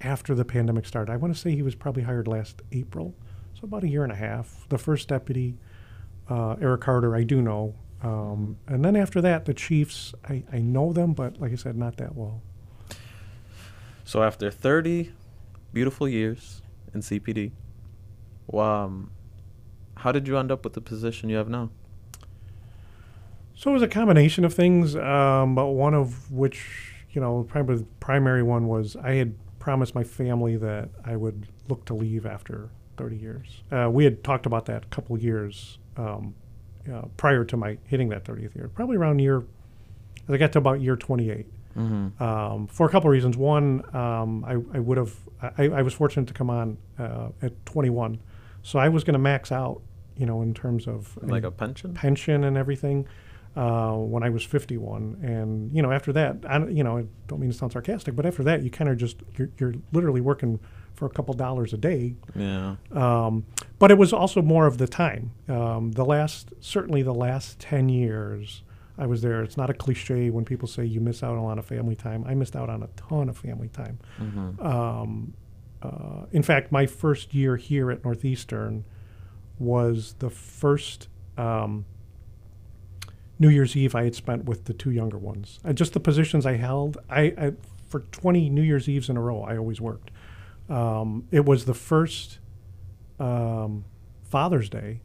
[0.00, 1.12] after the pandemic started.
[1.12, 3.14] I want to say he was probably hired last April,
[3.58, 4.66] so about a year and a half.
[4.68, 5.56] The first deputy,
[6.30, 7.74] uh, Eric Carter, I do know.
[8.02, 11.76] Um, and then after that, the chiefs, I, I know them, but like I said,
[11.76, 12.42] not that well.
[14.04, 15.12] So after 30
[15.72, 16.62] beautiful years
[16.94, 17.50] in CPD,
[18.54, 19.10] um,
[19.96, 21.70] how did you end up with the position you have now?
[23.56, 27.78] So it was a combination of things, um, but one of which, you know, probably
[27.78, 32.24] the primary one was I had promised my family that I would look to leave
[32.24, 33.62] after 30 years.
[33.70, 36.34] Uh, we had talked about that a couple years um,
[36.92, 39.38] uh, prior to my hitting that 30th year, probably around year,
[40.26, 42.20] as I got to about year 28 Mm-hmm.
[42.20, 43.36] um, for a couple of reasons.
[43.36, 47.52] One, um, I, I would have, I, I was fortunate to come on uh, at
[47.66, 48.18] 21,
[48.64, 49.80] so I was going to max out,
[50.16, 51.94] you know, in terms of Like a pension?
[51.94, 53.06] pension and everything
[53.54, 55.18] uh, when I was 51.
[55.22, 58.16] And you know, after that, I, don't- you know, I don't mean to sound sarcastic,
[58.16, 60.58] but after that, you kind of just you're, you're literally working
[60.98, 62.16] for a couple dollars a day.
[62.34, 62.74] Yeah.
[62.90, 63.46] Um,
[63.78, 65.30] but it was also more of the time.
[65.48, 68.62] Um, the last, certainly the last 10 years.
[68.98, 69.44] I was there.
[69.44, 71.94] It's not a cliche when people say you miss out on a lot of family
[71.94, 72.24] time.
[72.26, 74.00] I missed out on a ton of family time.
[74.20, 74.66] Mm-hmm.
[74.66, 75.34] Um,
[75.80, 78.84] uh, in fact, my first year here at Northeastern
[79.60, 81.06] was the first
[81.36, 81.84] um,
[83.38, 85.60] New Year's Eve I had spent with the two younger ones.
[85.64, 86.98] Uh, just the positions I held.
[87.08, 87.52] I, I
[87.86, 90.10] for 20 New Year's Eves in a row, I always worked.
[90.68, 92.38] Um, it was the first
[93.18, 93.84] um,
[94.22, 95.00] Father's Day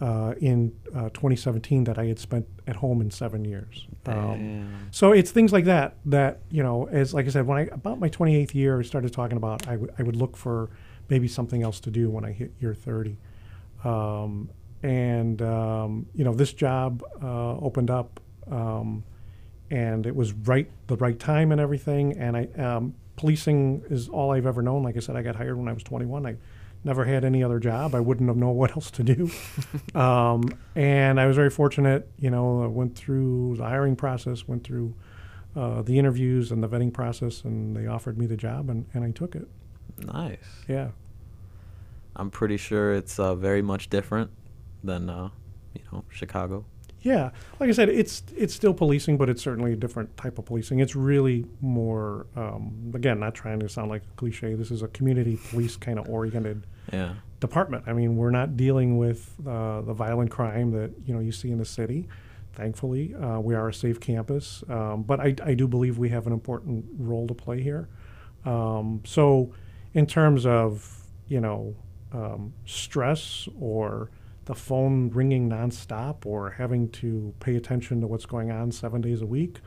[0.00, 3.86] uh, in uh, 2017 that I had spent at home in seven years.
[4.06, 7.62] Um, so it's things like that that you know, as like I said, when I
[7.72, 10.70] about my 28th year, I started talking about I would I would look for
[11.08, 13.16] maybe something else to do when I hit year 30,
[13.84, 14.50] um,
[14.82, 19.02] and um, you know this job uh, opened up, um,
[19.70, 22.18] and it was right the right time and everything.
[22.18, 24.82] And I um, policing is all I've ever known.
[24.82, 26.26] Like I said, I got hired when I was 21.
[26.26, 26.36] I
[26.84, 27.94] never had any other job.
[27.94, 29.30] I wouldn't have known what else to do.
[29.98, 32.08] um, and I was very fortunate.
[32.18, 34.94] You know, I went through the hiring process, went through
[35.56, 39.04] uh, the interviews and the vetting process, and they offered me the job, and, and
[39.04, 39.48] I took it.
[39.98, 40.38] Nice.
[40.68, 40.90] Yeah.
[42.14, 44.30] I'm pretty sure it's uh, very much different
[44.82, 45.30] than uh,
[45.74, 46.64] you know Chicago.
[47.06, 50.44] Yeah, like I said, it's it's still policing, but it's certainly a different type of
[50.46, 50.80] policing.
[50.80, 54.54] It's really more, um, again, not trying to sound like a cliche.
[54.54, 57.14] This is a community police kind of oriented Yeah.
[57.38, 57.84] department.
[57.86, 61.52] I mean, we're not dealing with uh, the violent crime that you know you see
[61.52, 62.08] in the city.
[62.54, 66.26] Thankfully, uh, we are a safe campus, um, but I, I do believe we have
[66.26, 67.88] an important role to play here.
[68.44, 69.52] Um, so,
[69.94, 71.76] in terms of you know
[72.12, 74.10] um, stress or
[74.46, 79.20] the phone ringing nonstop or having to pay attention to what's going on seven days
[79.20, 79.60] a week,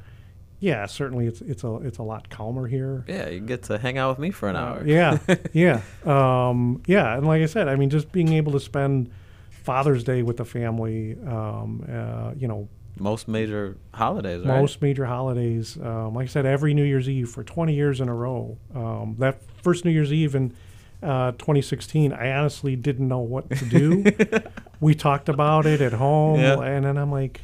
[0.60, 3.06] yeah, certainly it's it's a it's a lot calmer here.
[3.08, 4.84] Yeah, you get to hang out with me for an hour.
[4.86, 5.20] yeah,
[5.54, 7.16] yeah, um, yeah.
[7.18, 9.10] And like I said, I mean, just being able to spend
[9.50, 14.60] Father's Day with the family, um, uh, you know, Most major holidays, right?
[14.60, 15.78] most major holidays.
[15.82, 18.58] Um, like I said, every New Year's Eve for 20 years in a row.
[18.76, 20.54] Um, that first New Year's Eve in
[21.02, 24.04] uh, 2016, I honestly didn't know what to do.
[24.80, 26.60] we talked about it at home, Yeah.
[26.62, 27.42] and then I'm like,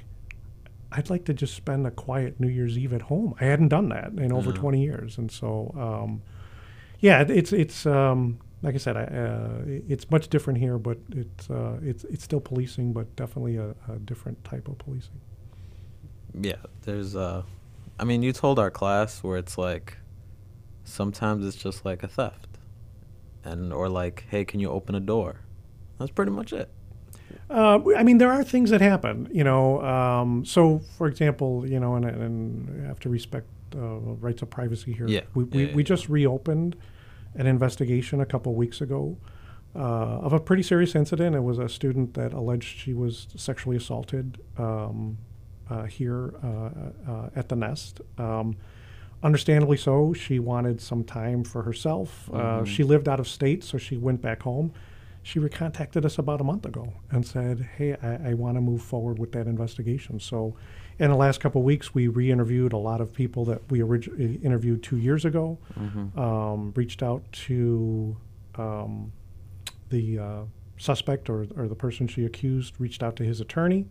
[0.92, 3.34] I'd like to just spend a quiet New Year's Eve at home.
[3.42, 4.56] I hadn't done that in over Yeah.
[4.58, 6.22] 20 years, and so um,
[7.00, 11.50] yeah, it's it's um, like I said, I, uh, it's much different here, but it's
[11.50, 15.20] uh, it's it's still policing, but definitely a, a different type of policing.
[16.34, 17.44] Yeah, there's uh,
[18.00, 19.98] I mean, you told our class where it's like,
[20.86, 22.58] sometimes it's just like a theft,
[23.44, 25.42] and or like, hey, can you open a door?
[26.00, 26.70] That's pretty much it.
[27.50, 29.82] Uh, I mean, there are things that happen, you know.
[29.82, 33.80] Um, so, for example, you know, and, and I have to respect uh,
[34.20, 35.08] rights of privacy here.
[35.08, 35.22] Yeah.
[35.36, 36.76] We, we, Yeah, we yeah, just reopened
[37.36, 39.18] an investigation a couple weeks ago
[39.76, 39.80] uh,
[40.26, 41.36] of a pretty serious incident.
[41.36, 45.18] It was a student that alleged she was sexually assaulted um,
[45.70, 48.02] uh, here uh, uh, at the Nest.
[48.18, 48.56] Um,
[49.22, 50.14] understandably so.
[50.14, 52.30] She wanted some time for herself.
[52.34, 52.68] Uh, Mhm.
[52.68, 54.72] she lived out of state, so she went back home.
[55.26, 58.84] She recontacted us about a month ago and said, "Hey, I, I want to move
[58.84, 60.56] forward with that investigation." So,
[61.00, 64.36] in the last couple of weeks, we re-interviewed a lot of people that we originally
[64.44, 65.58] interviewed two years ago.
[65.80, 66.20] Mm-hmm.
[66.20, 68.16] Um, reached out to
[68.54, 69.12] um,
[69.90, 70.42] the uh,
[70.78, 72.76] suspect or, or the person she accused.
[72.78, 73.88] Reached out to his attorney,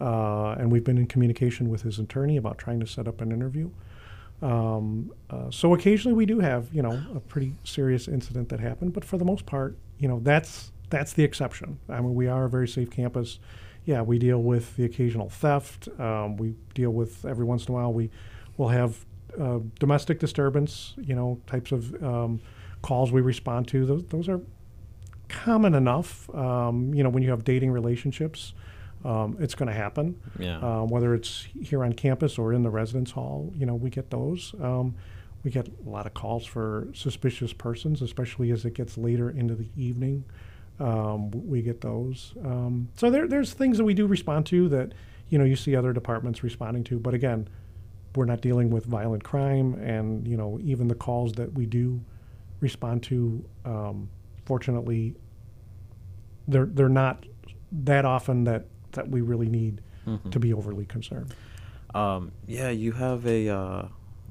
[0.00, 3.32] uh, and we've been in communication with his attorney about trying to set up an
[3.32, 3.68] interview.
[4.40, 8.94] Um, uh, so occasionally we do have, you know, a pretty serious incident that happened,
[8.94, 11.78] but for the most part, you know, that's that's the exception.
[11.88, 13.38] I mean, we are a very safe campus.
[13.84, 15.88] Yeah, we deal with the occasional theft.
[16.00, 18.10] Um, we deal with every once in a while we
[18.56, 19.04] will have
[19.40, 22.40] uh, domestic disturbance, you know, types of um,
[22.82, 23.86] calls we respond to.
[23.86, 24.40] Those those are
[25.28, 26.28] common enough.
[26.34, 28.52] Um, you know, when you have dating relationships,
[29.04, 30.58] um, it's going to happen Yeah.
[30.58, 33.52] uh, whether it's here on campus or in the residence hall.
[33.56, 34.54] You know, we get those.
[35.42, 39.54] We get a lot of calls for suspicious persons, especially as it gets later into
[39.54, 40.24] the evening.
[40.78, 42.34] Um, we get those.
[42.44, 44.92] Um, so there, there's things that we do respond to that
[45.28, 46.98] you know you see other departments responding to.
[46.98, 47.48] But again,
[48.16, 52.00] we're not dealing with violent crime, and you know even the calls that we do
[52.60, 54.08] respond to, um,
[54.44, 55.14] fortunately,
[56.48, 57.24] they're they're not
[57.72, 60.30] that often that that we really need Mhm.
[60.30, 61.34] to be overly concerned.
[61.94, 63.88] Um, yeah, you have a uh,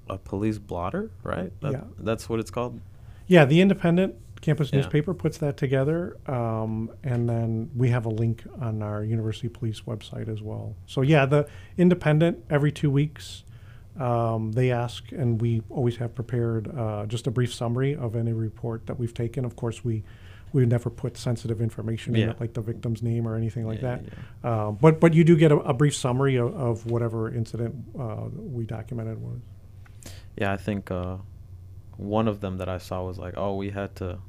[0.10, 1.52] a police blotter, right?
[1.62, 1.84] That, Yeah.
[2.00, 2.80] That's what it's called.
[3.28, 4.78] Yeah, the Independent campus Yeah.
[4.80, 9.82] newspaper puts that together, um, and then we have a link on our University Police
[9.82, 10.76] website as well.
[10.86, 13.44] So yeah, the Independent every two weeks
[14.00, 18.32] um, they ask, and we always have prepared uh, just a brief summary of any
[18.32, 19.44] report that we've taken.
[19.46, 20.04] Of course, we
[20.52, 23.98] we never put sensitive information in it, like the victim's name or anything like Yeah,
[23.98, 24.06] that.
[24.44, 24.68] yeah.
[24.68, 28.30] Um, but but you do get a, a brief summary of, of whatever incident uh,
[28.34, 29.42] we documented was.
[30.40, 31.18] Yeah, I think uh,
[31.98, 34.20] one of them that I saw was like, oh, we had to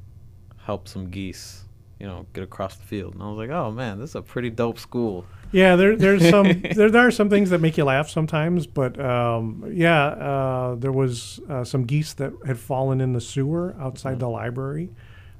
[0.65, 1.63] help some geese,
[1.99, 4.21] you know, get across the field, and I was like, oh man, this is a
[4.21, 5.25] pretty dope school.
[5.53, 8.99] Yeah, there, there's some there, there are some things that make you laugh sometimes, but
[8.99, 14.17] um, yeah, uh, there was uh, some geese that had fallen in the sewer outside
[14.17, 14.19] Mhm.
[14.19, 14.89] the library,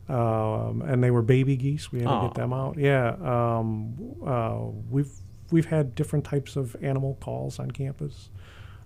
[0.09, 1.91] um, and they were baby geese.
[1.91, 2.77] We had to get them out.
[2.77, 3.93] Yeah, um,
[4.25, 4.57] uh,
[4.89, 5.11] we've
[5.51, 8.29] we've had different types of animal calls on campus,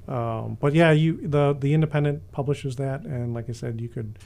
[0.07, 4.17] um, but yeah, you the the Independent publishes that, and like I said, you could.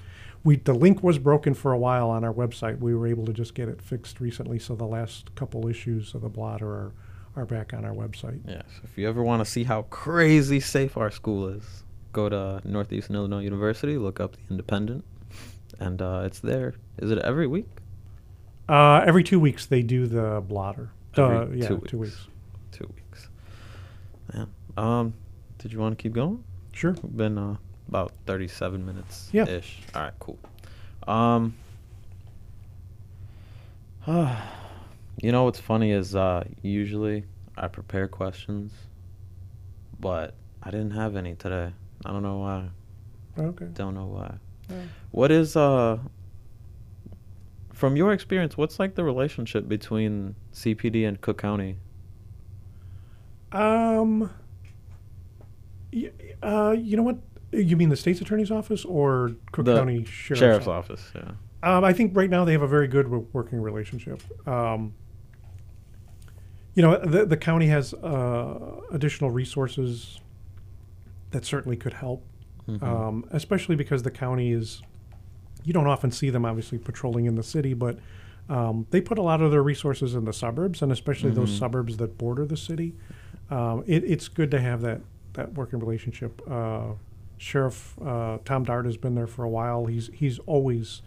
[0.42, 2.80] We, the link was broken for a while on our website.
[2.80, 6.22] We were able to just get it fixed recently, so the last couple issues of
[6.22, 6.92] the blotter are,
[7.36, 8.40] are back on our website.
[8.48, 12.30] Yeah, so if you ever want to see how crazy safe our school is, go
[12.30, 15.04] to Northeastern Illinois University, look up the Independent,
[15.78, 16.74] and uh, it's there.
[17.00, 17.68] Is it every week?
[18.70, 20.90] Uh, every two weeks they do the blotter.
[21.18, 22.14] Every Uh, yeah, two two weeks.
[22.16, 22.28] weeks.
[22.72, 23.28] Two weeks.
[24.34, 24.46] Yeah.
[24.78, 25.14] Um,
[25.60, 26.44] did you want to keep going?
[26.74, 26.92] Sure.
[27.04, 27.56] We've been uh,
[27.88, 29.48] about 37 minutes Yeah.
[29.48, 29.80] ish.
[29.94, 30.40] All right, cool.
[31.08, 31.54] Um,
[34.08, 37.24] you know what's funny is uh, usually
[37.58, 38.72] I prepare questions,
[40.00, 41.72] but I didn't have any today.
[42.06, 42.70] I don't know why.
[43.38, 43.68] Okay.
[43.74, 44.36] Don't know why.
[44.70, 44.82] Yeah.
[45.12, 45.98] What is uh
[47.74, 51.78] from your experience, what's like the relationship between CPD and Cook County?
[53.52, 54.30] Um.
[56.44, 57.18] Uh, you know what?
[57.52, 61.02] You mean the state's attorney's office or Cook The County Sheriff's, Sheriff's Office?
[61.16, 61.26] office,
[61.64, 61.78] yeah.
[61.78, 64.22] Um, I think right now they have a very good working relationship.
[64.48, 64.94] Um,
[66.76, 70.20] you know, the, the county has uh, additional resources
[71.32, 72.24] that certainly could help,
[72.68, 72.84] Mhm.
[72.84, 74.82] um, especially because the county is,
[75.64, 77.98] you don't often see them obviously patrolling in the city, but
[78.48, 81.60] um, they put a lot of their resources in the suburbs and especially those Mhm.
[81.60, 82.96] suburbs that border the city.
[83.50, 85.02] Um, it, it's good to have that,
[85.40, 86.42] that working relationship.
[86.50, 86.94] Uh,
[87.38, 89.86] Sheriff uh, Tom Dart has been there for a while.
[89.86, 91.02] He's, he's always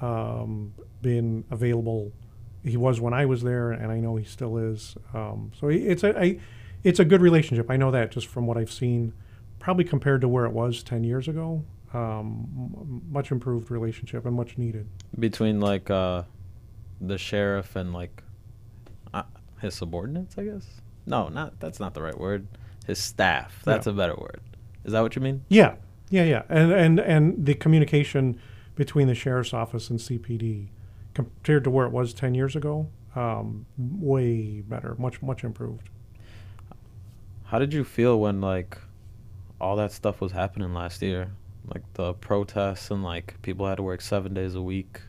[0.00, 2.12] um, been available.
[2.64, 4.96] He was when I was there, and I know he still is.
[5.14, 6.40] Um, so it's a I,
[6.82, 7.70] it's a good relationship.
[7.70, 9.12] I know that just from what I've seen,
[9.60, 11.64] probably compared to where it was ten years ago.
[11.94, 14.88] Um, much improved relationship and much needed.
[15.18, 16.24] Between like uh
[17.00, 18.22] the sheriff and like
[19.14, 19.22] uh,
[19.60, 20.66] his subordinates, I guess.
[21.06, 22.48] No, not that's not the right word.
[22.88, 23.62] His staff.
[23.64, 23.92] That's Yeah.
[23.92, 24.40] a better word.
[24.84, 25.42] Is that what you mean?
[25.48, 25.76] Yeah,
[26.10, 28.40] yeah, yeah, and and and the communication
[28.74, 30.68] between the sheriff's office and CPD
[31.14, 35.90] compared to where it was ten years ago, um, way better, much much improved.
[37.44, 38.78] How did you feel when like
[39.60, 41.28] all that stuff was happening last year?
[41.66, 45.00] Like the protests and like people had to work seven days a week.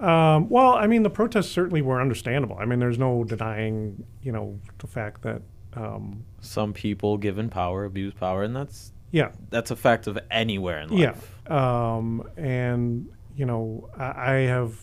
[0.00, 2.58] Um, well, I mean, the protests certainly were understandable.
[2.58, 5.40] I mean, there's no denying, you know, the fact that,
[5.76, 10.80] um, Some people given power abuse power, and that's yeah, that's a fact of anywhere
[10.80, 11.10] in Yeah.
[11.10, 11.50] life.
[11.50, 14.78] um, and you know, I, I have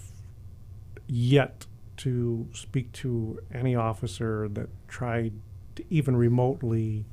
[1.07, 1.65] yet
[1.97, 5.33] to speak to any officer that tried
[5.75, 7.05] to even remotely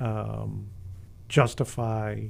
[0.00, 0.66] um,
[1.28, 2.26] justify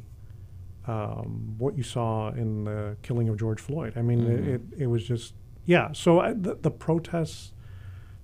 [0.87, 3.95] um, what you saw in the killing of George Floyd.
[3.97, 4.39] I mean, Mhm.
[4.39, 5.35] it, it, it was just
[5.67, 5.93] yeah.
[5.93, 7.53] So I, the, the protests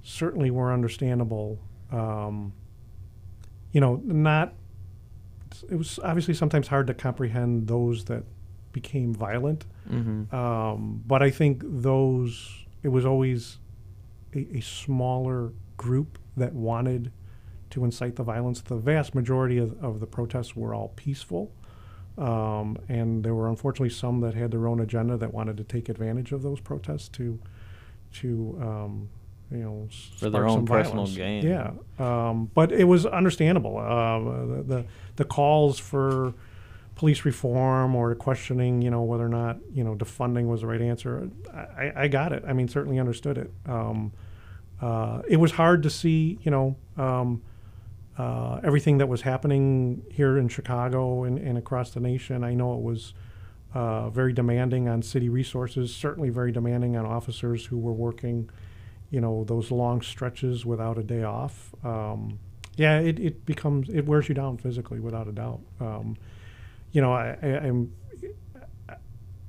[0.02, 1.58] certainly were understandable.
[1.92, 2.52] Um,
[3.72, 4.54] you know, not
[5.68, 8.24] it was obviously sometimes hard to comprehend those that
[8.72, 9.66] became violent.
[9.88, 10.34] Mm-hmm.
[10.34, 13.58] Um, but I think those, it was always
[14.34, 17.12] a, a smaller group that wanted
[17.70, 18.60] to incite the violence.
[18.60, 21.52] The vast majority of, of the protests were all peaceful.
[22.18, 25.88] Um, and there were unfortunately some that had their own agenda that wanted to take
[25.88, 27.40] advantage of those protests to,
[28.14, 29.08] to, um,
[29.50, 29.88] you know,
[30.18, 31.16] For their own some personal violence.
[31.16, 31.44] gain.
[31.46, 33.78] Yeah, um, but it was understandable.
[33.78, 34.84] Um, the, the
[35.16, 36.34] the calls for
[36.94, 40.82] police reform or questioning, you know, whether or not you know defunding was the right
[40.82, 41.28] answer.
[41.52, 42.44] I, I- I got it.
[42.46, 43.50] I mean, certainly understood it.
[43.66, 44.12] Um,
[44.80, 47.42] uh, it was hard to see, you know, um,
[48.16, 52.44] uh, everything that was happening here in Chicago and, and across the nation.
[52.44, 53.12] I know it was
[53.74, 55.94] uh, very demanding on city resources.
[55.94, 58.48] Certainly very demanding on officers who were working,
[59.10, 61.74] you know, those long stretches without a day off.
[61.84, 62.38] Um,
[62.76, 65.60] yeah, it, it becomes it wears you down physically without a doubt.
[65.80, 66.16] Um,
[66.92, 67.36] you know, I,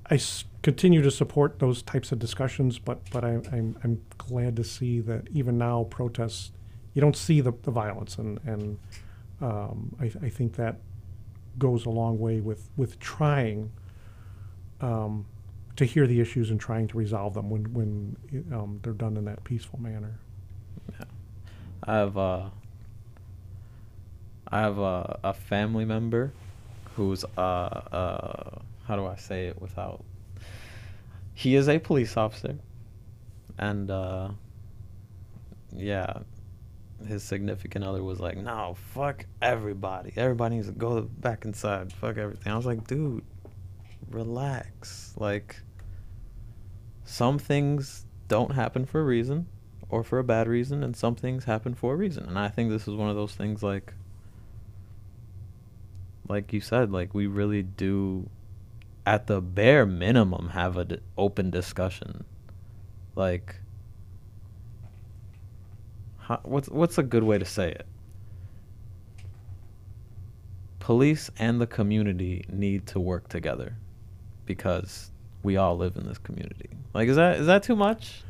[0.09, 4.55] I, s- continue to support those types of discussions, but but I, I'm I'm glad
[4.57, 6.51] to see that even now protests,
[6.93, 8.77] you don't see the, the violence, and and
[9.41, 10.77] um, I, I think that
[11.57, 13.71] goes a long way with with trying
[14.81, 15.25] um,
[15.81, 18.15] to hear the issues and trying to resolve them when when
[18.53, 20.19] um, they're done in that peaceful manner.
[20.91, 21.05] Yeah,
[21.83, 22.49] I have uh,
[24.47, 26.31] I have a, a family member
[26.95, 30.03] who's uh, uh, how do I say it without?
[31.33, 32.55] He is a police officer,
[33.57, 34.29] and uh,
[35.75, 36.19] yeah,
[37.07, 40.13] his significant other was like, "No, fuck everybody.
[40.15, 41.91] Everybody needs to go back inside.
[41.93, 43.23] Fuck everything." I was like, "Dude,
[44.11, 45.13] relax.
[45.17, 45.55] Like,
[47.11, 49.47] some things don't happen for a reason."
[49.91, 52.23] or for a bad reason, and some things happen for a reason.
[52.25, 53.93] And I think this is one of those things like
[56.27, 58.29] like you said, like we really do
[59.05, 62.23] at the bare minimum have an d- open discussion.
[63.15, 63.57] Like
[66.19, 67.85] how, what's what's a good way to say it?
[70.79, 73.75] Police and the community need to work together
[74.45, 75.10] because
[75.43, 76.69] we all live in this community.
[76.93, 78.23] Like is that is that too much?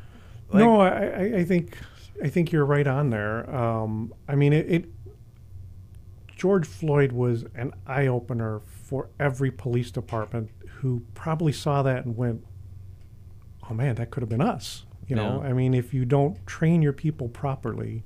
[0.50, 1.78] Like- no, I, I, think
[2.22, 3.48] I think you're right on there.
[3.54, 4.84] Um, I mean, it, it
[6.36, 12.16] George Floyd was an eye opener for every police department who probably saw that and
[12.16, 12.44] went,
[13.70, 15.48] "Oh man, that could have been us." You know, Yeah.
[15.48, 18.02] I mean, if you don't train your people properly,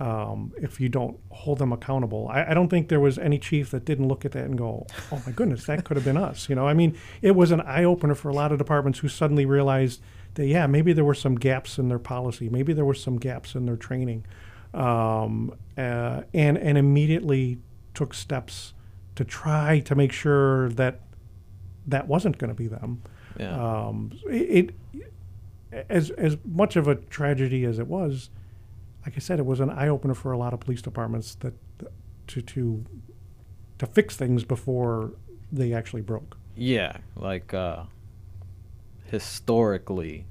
[0.00, 3.70] um, if you don't hold them accountable, I, I don't think there was any chief
[3.70, 6.48] that didn't look at that and go, "Oh my goodness, that could have been us."
[6.48, 9.08] You know, I mean, it was an eye opener for a lot of departments who
[9.08, 10.00] suddenly realized
[10.34, 13.54] that yeah, maybe there were some gaps in their policy, maybe there were some gaps
[13.54, 14.24] in their training,
[14.72, 17.58] um, uh, and and immediately
[17.92, 18.72] took steps
[19.16, 21.00] to try to make sure that
[21.86, 23.02] that wasn't going to be them.
[23.38, 23.54] yeah.
[23.54, 25.12] Um, it, it
[25.90, 28.30] as as much of a tragedy as it was,
[29.04, 31.54] like I said, it was an eye opener for a lot of police departments that
[32.28, 32.84] to to
[33.78, 35.12] to fix things before
[35.50, 36.36] they actually broke.
[36.56, 37.84] Yeah, like uh
[39.06, 40.24] historically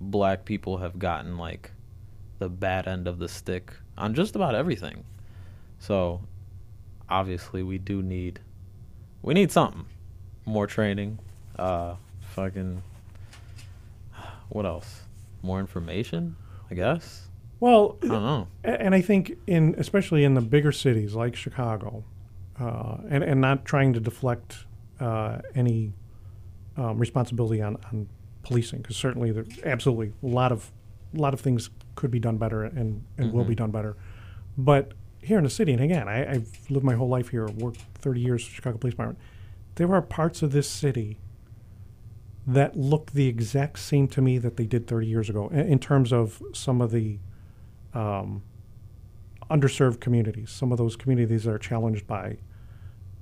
[0.00, 1.70] black people have gotten like
[2.38, 5.04] the bad end of the stick on just about everything.
[5.78, 6.20] So
[7.08, 8.40] obviously we do need
[9.22, 9.86] we need something.
[10.44, 11.18] More training,
[11.58, 11.94] uh
[12.34, 12.82] fucking
[14.48, 15.02] what else?
[15.42, 16.36] More information,
[16.70, 17.25] I guess.
[17.60, 18.48] Well, I don't know.
[18.64, 22.04] And I think in especially in the bigger cities like Chicago,
[22.60, 24.64] uh, and and not trying to deflect
[25.00, 25.92] uh, any
[26.76, 28.08] um, responsibility on, on
[28.42, 30.70] policing because certainly there absolutely a lot of
[31.16, 33.58] a lot of things could be done better and and will be Mhm.
[33.58, 33.96] done better,
[34.58, 34.92] but
[35.22, 38.20] here in the city, and again, I, I've lived my whole life here, worked 30
[38.20, 39.18] years for Chicago Police Department.
[39.74, 41.18] There are parts of this city
[42.46, 45.78] that look the exact same to me that they did 30 years ago in, in
[45.80, 47.18] terms of some of the
[47.96, 48.42] um,
[49.50, 52.38] underserved communities, some of those communities are challenged by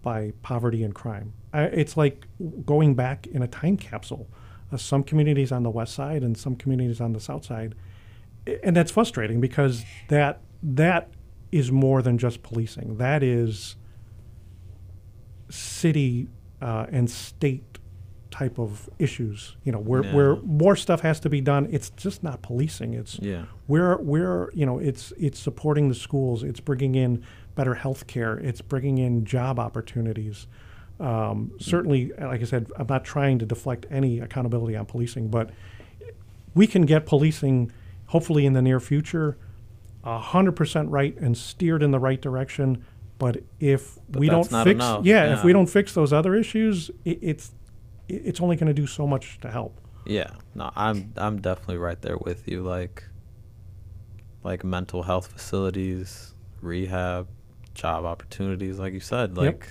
[0.02, 1.32] by poverty and crime.
[1.54, 2.26] I, it's like
[2.66, 4.28] going back in a time capsule.
[4.70, 7.74] Uh, some communities on the west side and some communities on the south side,
[8.62, 11.10] and that's frustrating because that that
[11.52, 12.98] is more than just policing.
[12.98, 13.76] That is
[15.48, 16.28] city
[16.60, 17.73] uh, and state
[18.34, 19.54] type of issues.
[19.64, 21.68] You know, where where more stuff has to be done.
[21.70, 22.92] It's just not policing.
[22.94, 23.44] It's Yeah.
[23.68, 27.22] where where you know it's it's supporting the schools it's bringing in
[27.54, 30.48] better health care it's bringing in job opportunities
[30.98, 35.50] um, certainly like i said i'm not trying to deflect any accountability on policing but
[36.54, 37.70] we can get policing
[38.06, 39.36] hopefully in the near future
[40.04, 42.84] 100% right and steered in the right direction
[43.18, 46.90] but if But we don't fix enough, yeah, if we don't fix those other issues
[47.04, 47.54] it, it's it-
[48.08, 52.00] it's only going to do so much to help Yeah, no, I'm I'm definitely right
[52.00, 52.62] there with you.
[52.62, 53.04] Like,
[54.42, 57.28] like mental health facilities, rehab,
[57.74, 58.78] job opportunities.
[58.78, 59.70] Like you said, like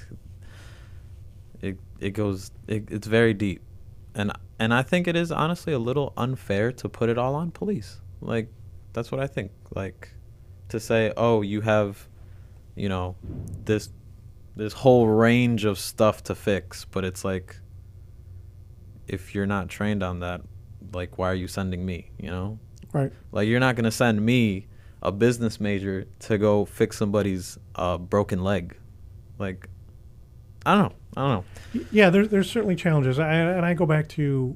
[1.62, 3.62] it it goes it, it's very deep,
[4.16, 7.52] and and I think it is honestly a little unfair to put it all on
[7.52, 8.02] police.
[8.22, 8.50] Like,
[8.94, 9.52] that's what I think.
[9.76, 10.10] Like,
[10.70, 12.08] to say, oh, you have,
[12.76, 13.16] you know,
[13.66, 13.90] this
[14.56, 17.58] this whole range of stuff to fix, but it's like
[19.08, 20.42] if you're not trained on that,
[20.94, 22.12] like why are you sending me?
[22.18, 22.60] You know,
[22.92, 24.68] right like you're not gonna send me,
[25.02, 28.78] a business major, to go fix somebody's uh, broken leg.
[29.40, 29.68] Like,
[30.66, 30.96] I don't know.
[31.16, 31.46] I don't
[31.76, 31.86] know.
[31.92, 34.56] Yeah, there's there's certainly challenges, I, and I go back to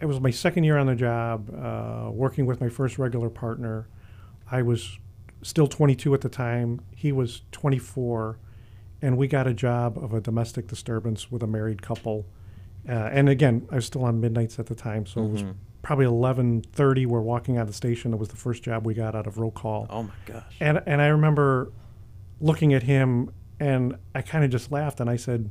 [0.00, 3.88] it was my second year on the job, uh, working with my first regular partner.
[4.50, 4.98] I was
[5.42, 6.80] still 22 at the time.
[6.94, 8.38] He was 24,
[9.02, 12.26] and we got a job of a domestic disturbance with a married couple.
[12.88, 15.54] Uh, and again, I was still on midnights at the time, so it was Mhm.
[15.82, 17.06] probably 11:30.
[17.06, 18.12] We're walking out of the station.
[18.12, 19.86] It was the first job we got out of roll call.
[19.90, 20.56] Oh my gosh.
[20.60, 21.72] And and I remember
[22.40, 23.30] looking at him
[23.60, 25.50] and I kind of just laughed and I said,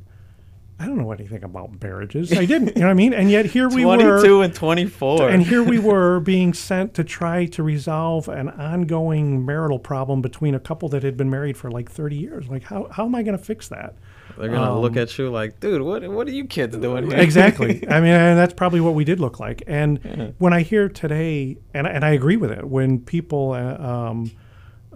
[0.78, 2.32] I don't know anything about marriages.
[2.36, 3.14] I didn't, you know what I mean?
[3.14, 5.28] And yet here we were 22 and 24.
[5.28, 10.54] and here we were being sent to try to resolve an ongoing marital problem between
[10.54, 12.48] a couple that had been married for like 30 years.
[12.48, 13.94] Like how how am I going to fix that?
[14.38, 17.18] They're gonna look um, at you like, dude, what what are you kids doing here?
[17.18, 17.86] exactly.
[17.88, 19.62] I mean, and that's probably what we did look like.
[19.66, 20.30] And Yeah.
[20.38, 24.30] when I hear today, and and I agree with it, when people uh, um,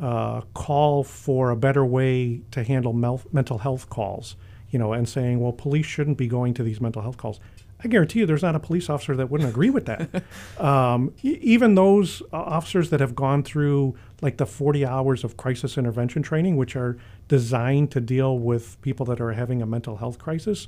[0.00, 4.36] uh, call for a better way to handle mel- mental health calls,
[4.70, 7.40] you know, and saying, well, police shouldn't be going to these mental health calls.
[7.82, 10.22] I guarantee you, there's not a police officer that wouldn't agree with that.
[10.60, 15.36] um, e- even those uh, officers that have gone through like the 40 hours of
[15.36, 16.96] crisis intervention training, which are
[17.28, 20.66] designed to deal with people that are having a mental health crisis,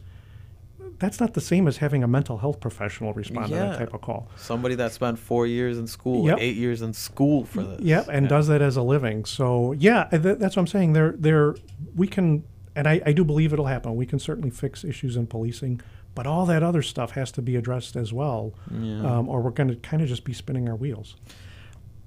[1.01, 4.01] that's not the same as having a mental health professional respond to that type of
[4.03, 4.29] call.
[4.37, 6.39] Somebody that spent four years in school, Yep.
[6.41, 7.81] eight years in school for this.
[7.81, 8.29] Yep, and Yeah.
[8.29, 9.25] does that as a living.
[9.25, 10.93] So yeah, th- that's what I'm saying.
[10.93, 11.55] There, there,
[11.97, 12.45] we can,
[12.77, 13.97] and I, I do believe it'll happen.
[13.97, 15.81] We can certainly fix issues in policing,
[16.15, 19.19] but all that other stuff has to be addressed as well, Yeah.
[19.19, 21.17] um, or we're going to kind of just be spinning our wheels.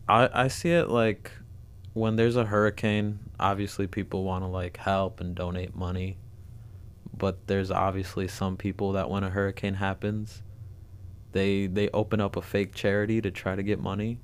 [0.08, 1.32] I, I see it like
[1.94, 6.18] when there's a hurricane, obviously people want to like help and donate money.
[7.16, 10.42] But there's obviously some people that when a hurricane happens,
[11.32, 14.20] they they open up a fake charity to try to get money.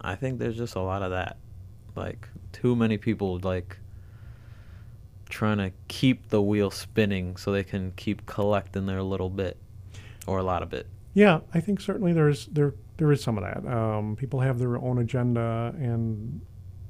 [0.00, 1.36] I think there's just a lot of that.
[1.94, 3.78] Like too many people like
[5.30, 9.56] trying to keep the wheel spinning so they can keep collecting their little bit
[10.26, 10.86] or a lot of it.
[11.14, 13.66] Yeah, I think certainly there's there there is some of that.
[13.72, 16.40] Um, people have their own agenda, and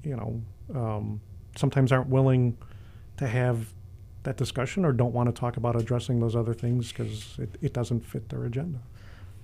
[0.02, 0.42] you know,
[0.74, 1.20] um,
[1.56, 2.56] sometimes aren't willing
[3.18, 3.72] to have
[4.24, 7.72] that discussion or don't want to talk about addressing those other things because it, it
[7.72, 8.78] doesn't fit their agenda.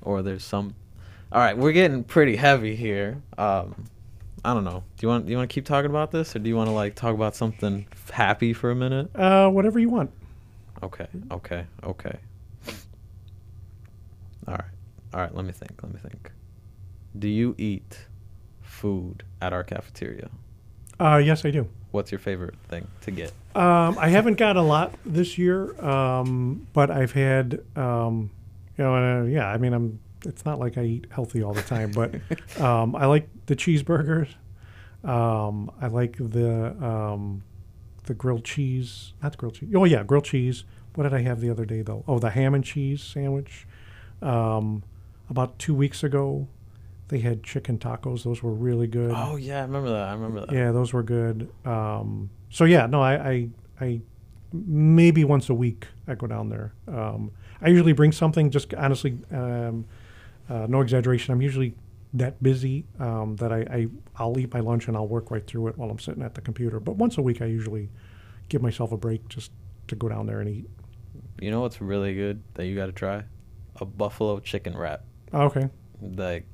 [0.03, 0.75] or there's some
[1.33, 3.87] all right we're getting pretty heavy here um
[4.47, 6.39] i don't know do you want do you want to keep talking about this or
[6.39, 9.89] do you want to like talk about something happy for a minute Uh, whatever you
[9.89, 10.11] want.
[10.83, 12.17] okay okay okay
[14.49, 14.65] all right
[15.15, 16.31] all right let me think let me think
[17.19, 18.07] do you eat
[18.63, 20.29] food at our cafeteria
[21.01, 21.69] Uh, yes, I do.
[21.91, 26.67] what's your favorite thing to get Um, I haven't got a lot this year, um,
[26.75, 28.31] but I've had, um,
[28.77, 29.49] you know, uh, yeah.
[29.49, 29.99] I mean, I'm.
[30.27, 32.15] It's not like I eat healthy all the time, but
[32.61, 34.29] um, I like the cheeseburgers.
[35.05, 37.43] Um, I like the um,
[38.05, 39.69] the grilled cheese, not the grilled cheese.
[39.75, 40.65] Oh yeah, grilled cheese.
[40.95, 42.05] What did I have the other day though?
[42.09, 43.67] Oh, the ham and cheese sandwich.
[44.23, 44.83] Um,
[45.29, 46.49] about two weeks ago,
[47.09, 48.25] they had chicken tacos.
[48.25, 49.13] Those were really good.
[49.15, 50.09] Oh yeah, I remember that.
[50.09, 50.53] I remember that.
[50.53, 51.51] Yeah, those were good.
[51.65, 53.49] Um, so yeah, no, I, I,
[53.81, 54.01] I,
[54.53, 56.73] maybe once a week I go down there.
[56.89, 58.51] Um, I usually bring something.
[58.51, 59.85] Just honestly, um,
[60.49, 61.33] uh, no exaggeration.
[61.33, 61.75] I'm usually
[62.15, 63.87] that busy um, that I, I
[64.17, 66.41] I'll eat my lunch and I'll work right through it while I'm sitting at the
[66.41, 66.81] computer.
[66.81, 67.91] But once a week, I usually
[68.49, 69.51] give myself a break just
[69.89, 70.71] to go down there and eat.
[71.41, 73.25] You know what's really good that you got to try?
[73.81, 75.03] A buffalo chicken wrap.
[75.33, 75.69] Oh, okay.
[76.01, 76.47] Like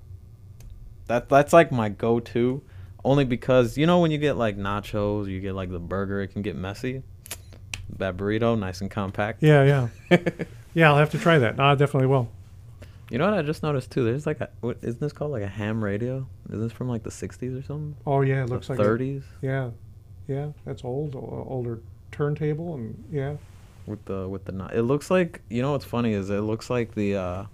[1.07, 1.29] that.
[1.29, 2.63] That's like my go-to.
[3.05, 6.29] Only because you know when you get like nachos, you get like the burger, it
[6.29, 7.03] can get messy.
[7.99, 9.43] That burrito, nice and compact.
[9.43, 10.19] Yeah, yeah,
[10.75, 10.89] yeah.
[10.91, 11.57] I'll have to try that.
[11.57, 12.29] No, I definitely will.
[13.13, 14.05] You know what I just noticed too?
[14.05, 16.27] There's like a what isn't this called like a ham radio?
[16.51, 17.95] Is this from like the '60s or something?
[18.07, 19.71] Oh yeah, it The looks like a- 30s yeah,
[20.27, 20.49] yeah.
[20.65, 23.35] That's old, older turntable, and yeah.
[23.87, 26.95] with the with the It looks like you know what's funny is it looks like
[26.95, 27.45] the uh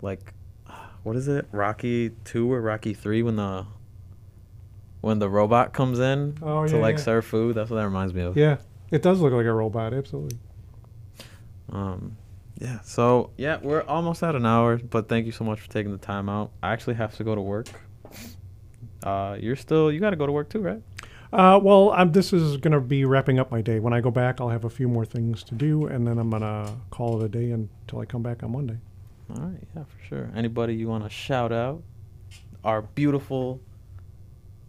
[0.00, 0.32] like
[1.02, 1.46] what is it?
[1.52, 3.66] Rocky 2 or Rocky 3 when the
[5.02, 7.04] when the robot comes in Oh, to yeah, like yeah.
[7.04, 7.54] serve food.
[7.54, 8.34] That's what that reminds me of.
[8.36, 8.56] Yeah,
[8.90, 9.92] it does look like a robot.
[9.92, 10.38] Absolutely.
[11.70, 12.16] Um,
[12.60, 12.80] yeah.
[12.82, 15.98] So yeah, we're almost at an hour, but thank you so much for taking the
[15.98, 16.52] time out.
[16.62, 17.66] I actually have to go to work.
[19.02, 20.82] Uh, you're still you got to go to work too, right?
[21.32, 23.78] Uh, well, I'm, this is going to be wrapping up my day.
[23.78, 26.28] When I go back, I'll have a few more things to do, and then I'm
[26.28, 28.78] going to call it a day until I come back on Monday.
[29.30, 30.30] All right, yeah, for sure.
[30.34, 31.84] Anybody you want to shout out?
[32.64, 33.60] Our beautiful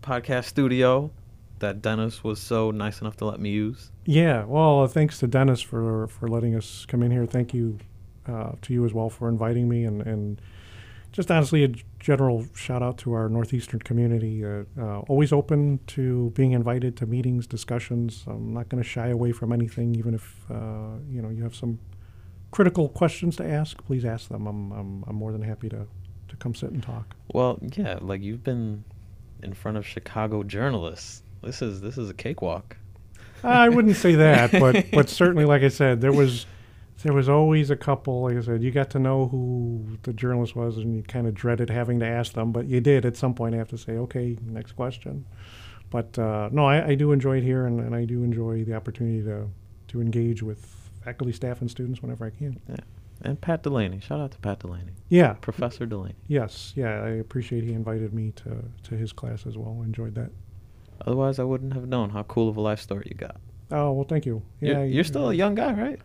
[0.03, 1.11] podcast studio
[1.61, 3.91] that Dennis was so nice enough to let me use.
[4.05, 7.25] Yeah, well, uh, thanks to Dennis for for letting us come in here.
[7.25, 7.79] Thank you
[8.27, 10.41] uh, to you as well for inviting me, and and
[11.11, 14.45] just honestly a general shout out to our northeastern community.
[14.45, 18.23] Uh, uh, always open to being invited to meetings, discussions.
[18.27, 21.55] I'm not going to shy away from anything, even if uh, you know you have
[21.55, 21.79] some
[22.51, 23.83] critical questions to ask.
[23.85, 24.47] Please ask them.
[24.47, 25.87] I'm I'm, I'm more than happy to
[26.27, 27.15] to come sit and talk.
[27.33, 28.83] Well, yeah, like you've been
[29.43, 31.23] in front of Chicago journalists.
[31.43, 32.77] This is this is a cakewalk.
[33.43, 36.45] I wouldn't say that, but but certainly, like I said, there was
[37.03, 38.21] there was always a couple.
[38.23, 41.33] Like I said, you got to know who the journalist was, and you kind of
[41.33, 44.37] dreaded having to ask them, but you did at some point have to say, okay,
[44.45, 45.25] next question.
[45.89, 48.75] But uh, no, I, I do enjoy it here, and, and I do enjoy the
[48.75, 49.47] opportunity to
[49.89, 50.65] to engage with
[51.03, 52.59] faculty, staff, and students whenever I can.
[52.69, 52.77] Yeah.
[53.23, 53.99] And Pat Delaney.
[53.99, 54.93] Shout out to Pat Delaney.
[55.09, 55.33] Yeah.
[55.33, 56.15] Professor Delaney.
[56.27, 56.73] Yes.
[56.75, 57.03] Yeah.
[57.03, 59.81] I appreciate he invited me to to his class as well.
[59.83, 60.31] Enjoyed that.
[61.05, 63.37] Otherwise, I wouldn't have known how cool of a life story you got.
[63.71, 64.41] Oh well, thank you.
[64.59, 65.99] You're, Yeah, you're still a young guy, right?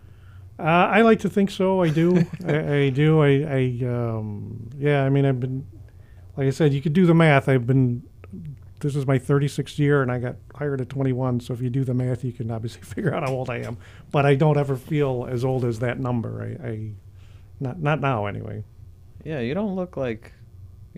[0.59, 1.83] Uh, I like to think so.
[1.83, 2.25] I do.
[2.47, 3.23] I, I do.
[3.23, 5.05] I, I um, yeah.
[5.05, 5.67] I mean, I've been,
[6.37, 7.49] like I said, you could do the math.
[7.49, 8.03] I've been.
[8.81, 11.41] This is my 36th year, and I got hired at 21.
[11.41, 13.79] So if you do the math, you can obviously figure out how old I am.
[14.13, 16.59] But I don't ever feel as old as that number.
[16.63, 16.91] I, I
[17.61, 18.65] not not now anyway.
[19.25, 20.33] Yeah, you don't look like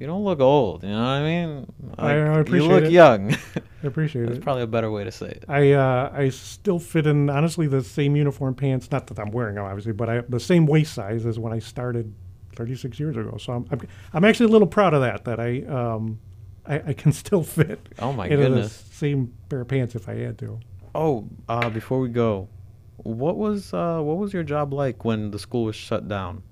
[0.01, 0.82] you don't look old.
[0.84, 1.66] You know what I mean?
[1.99, 2.92] I- Like, I appreciate you look it.
[2.92, 3.32] young.
[3.82, 4.34] I appreciate That's it.
[4.36, 5.44] That's probably a better way to say it.
[5.49, 8.90] I uh, I still fit in honestly the same uniform pants.
[8.90, 11.59] Not that I'm wearing them, obviously, but I the same waist size as when I
[11.59, 12.12] started
[12.57, 13.36] 36 years ago.
[13.38, 13.80] So I'm I'm,
[14.14, 15.24] I'm actually a little proud of that.
[15.24, 16.18] That I um
[16.66, 18.82] I, I can still fit Oh my into goodness.
[18.82, 20.59] the same pair of pants if I had to.
[20.94, 22.49] Oh, uh, before we go,
[22.96, 26.42] what was uh, what was your job like when the school was shut down,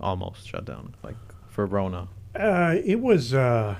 [0.00, 1.16] almost shut down, like
[1.48, 2.08] for Rona?
[2.34, 3.76] Uh, it was uh,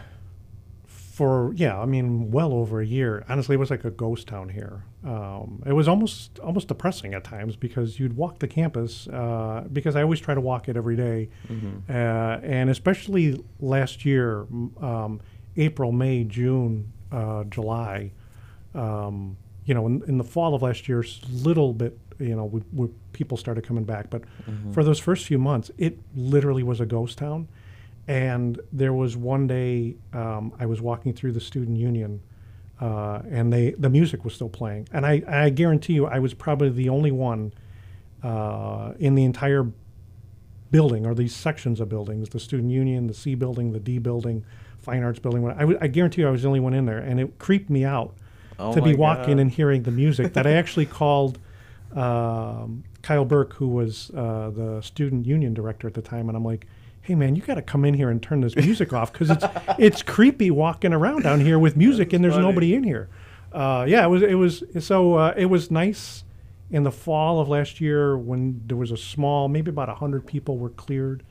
[0.87, 3.25] for yeah, I mean, well over a year.
[3.29, 4.85] Honestly, it was like a ghost town here.
[5.05, 9.97] Um, it was almost almost depressing at times because you'd walk the campus uh, because
[9.97, 11.29] I always try to walk it every day.
[11.49, 11.91] Mm-hmm.
[11.91, 11.93] uh,
[12.43, 14.47] and especially last year,
[14.81, 15.21] um,
[15.57, 18.11] April, May, June, uh, July.
[18.75, 19.37] Um,
[19.67, 22.61] you know, in, in the fall of last year, s- little bit, you know, we,
[22.73, 24.73] we, people started coming back, but Mm-hmm.
[24.73, 27.49] for those first few months, it literally was a ghost town.
[28.07, 32.21] And there was one day um, I was walking through the student union,
[32.81, 36.35] uh, and they the music was still playing, and I, I guarantee you, I was
[36.35, 37.53] probably the only one
[38.23, 39.67] uh, in the entire
[40.71, 44.45] building or these sections of buildings the student union the c building the d building
[44.83, 46.99] fine arts building I, w- I guarantee you i was the only one in there.
[46.99, 48.15] And it creeped me out
[48.59, 49.43] Oh to be walking God.
[49.43, 51.39] and hearing the music that i actually called
[51.95, 56.29] um, kyle burke who was uh, the student union director at the time.
[56.29, 56.67] And i'm like
[57.05, 59.45] hey man you got to come in here and turn this music off because it's
[59.79, 62.47] it's creepy walking around down here with music and there's funny.
[62.47, 63.09] nobody in here.
[63.53, 66.25] Uh, yeah it was it was so uh, it was nice
[66.71, 70.59] in the fall of last year when there was a small maybe about 100 people
[70.59, 71.23] were cleared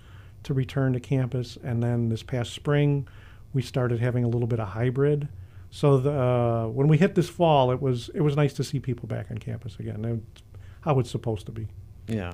[0.44, 1.58] to return to campus.
[1.64, 3.08] And then this past spring
[3.52, 5.28] we started having a little bit of hybrid.
[5.70, 8.80] So the, uh, when we hit this fall it was it was nice to see
[8.80, 10.04] people back on campus again.
[10.04, 10.44] That's
[10.82, 11.68] how it's supposed to be.
[12.08, 12.34] Yeah,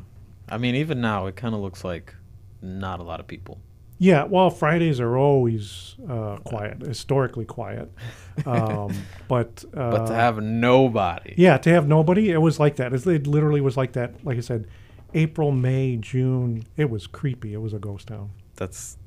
[0.50, 2.16] I mean, even now, it kind of looks like
[2.62, 3.60] not a lot of people.
[4.02, 7.92] Yeah, well, Fridays are always uh, quiet, historically quiet.
[8.46, 8.94] Um,
[9.28, 11.34] but uh, but to have nobody.
[11.36, 12.94] yeah, to have nobody, it was like that.
[12.94, 14.24] It literally was like that.
[14.24, 14.66] Like I said,
[15.14, 16.64] April, May, June.
[16.78, 17.54] It was creepy.
[17.54, 18.30] It was a ghost town.
[18.56, 18.98] That's,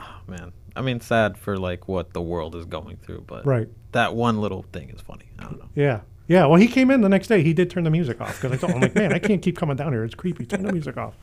[0.00, 0.52] oh man.
[0.74, 3.68] I mean, sad for like what the world is going through, but Right.
[3.92, 5.26] that one little thing is funny.
[5.38, 5.68] I don't know.
[5.76, 6.00] Yeah.
[6.26, 6.46] Yeah.
[6.46, 7.40] Well, he came in the next day.
[7.44, 9.56] He did turn the music off because I told him, like, man, I can't keep
[9.56, 10.02] coming down here.
[10.02, 10.44] It's creepy.
[10.44, 11.14] Turn the music off.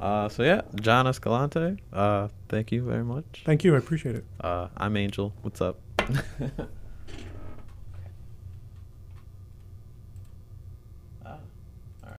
[0.00, 1.78] Uh, so yeah, John Escalante.
[1.92, 3.42] Uh, thank you very much.
[3.44, 3.74] Thank you.
[3.74, 4.24] I appreciate it.
[4.40, 5.34] Uh, I'm Angel.
[5.42, 5.80] What's up?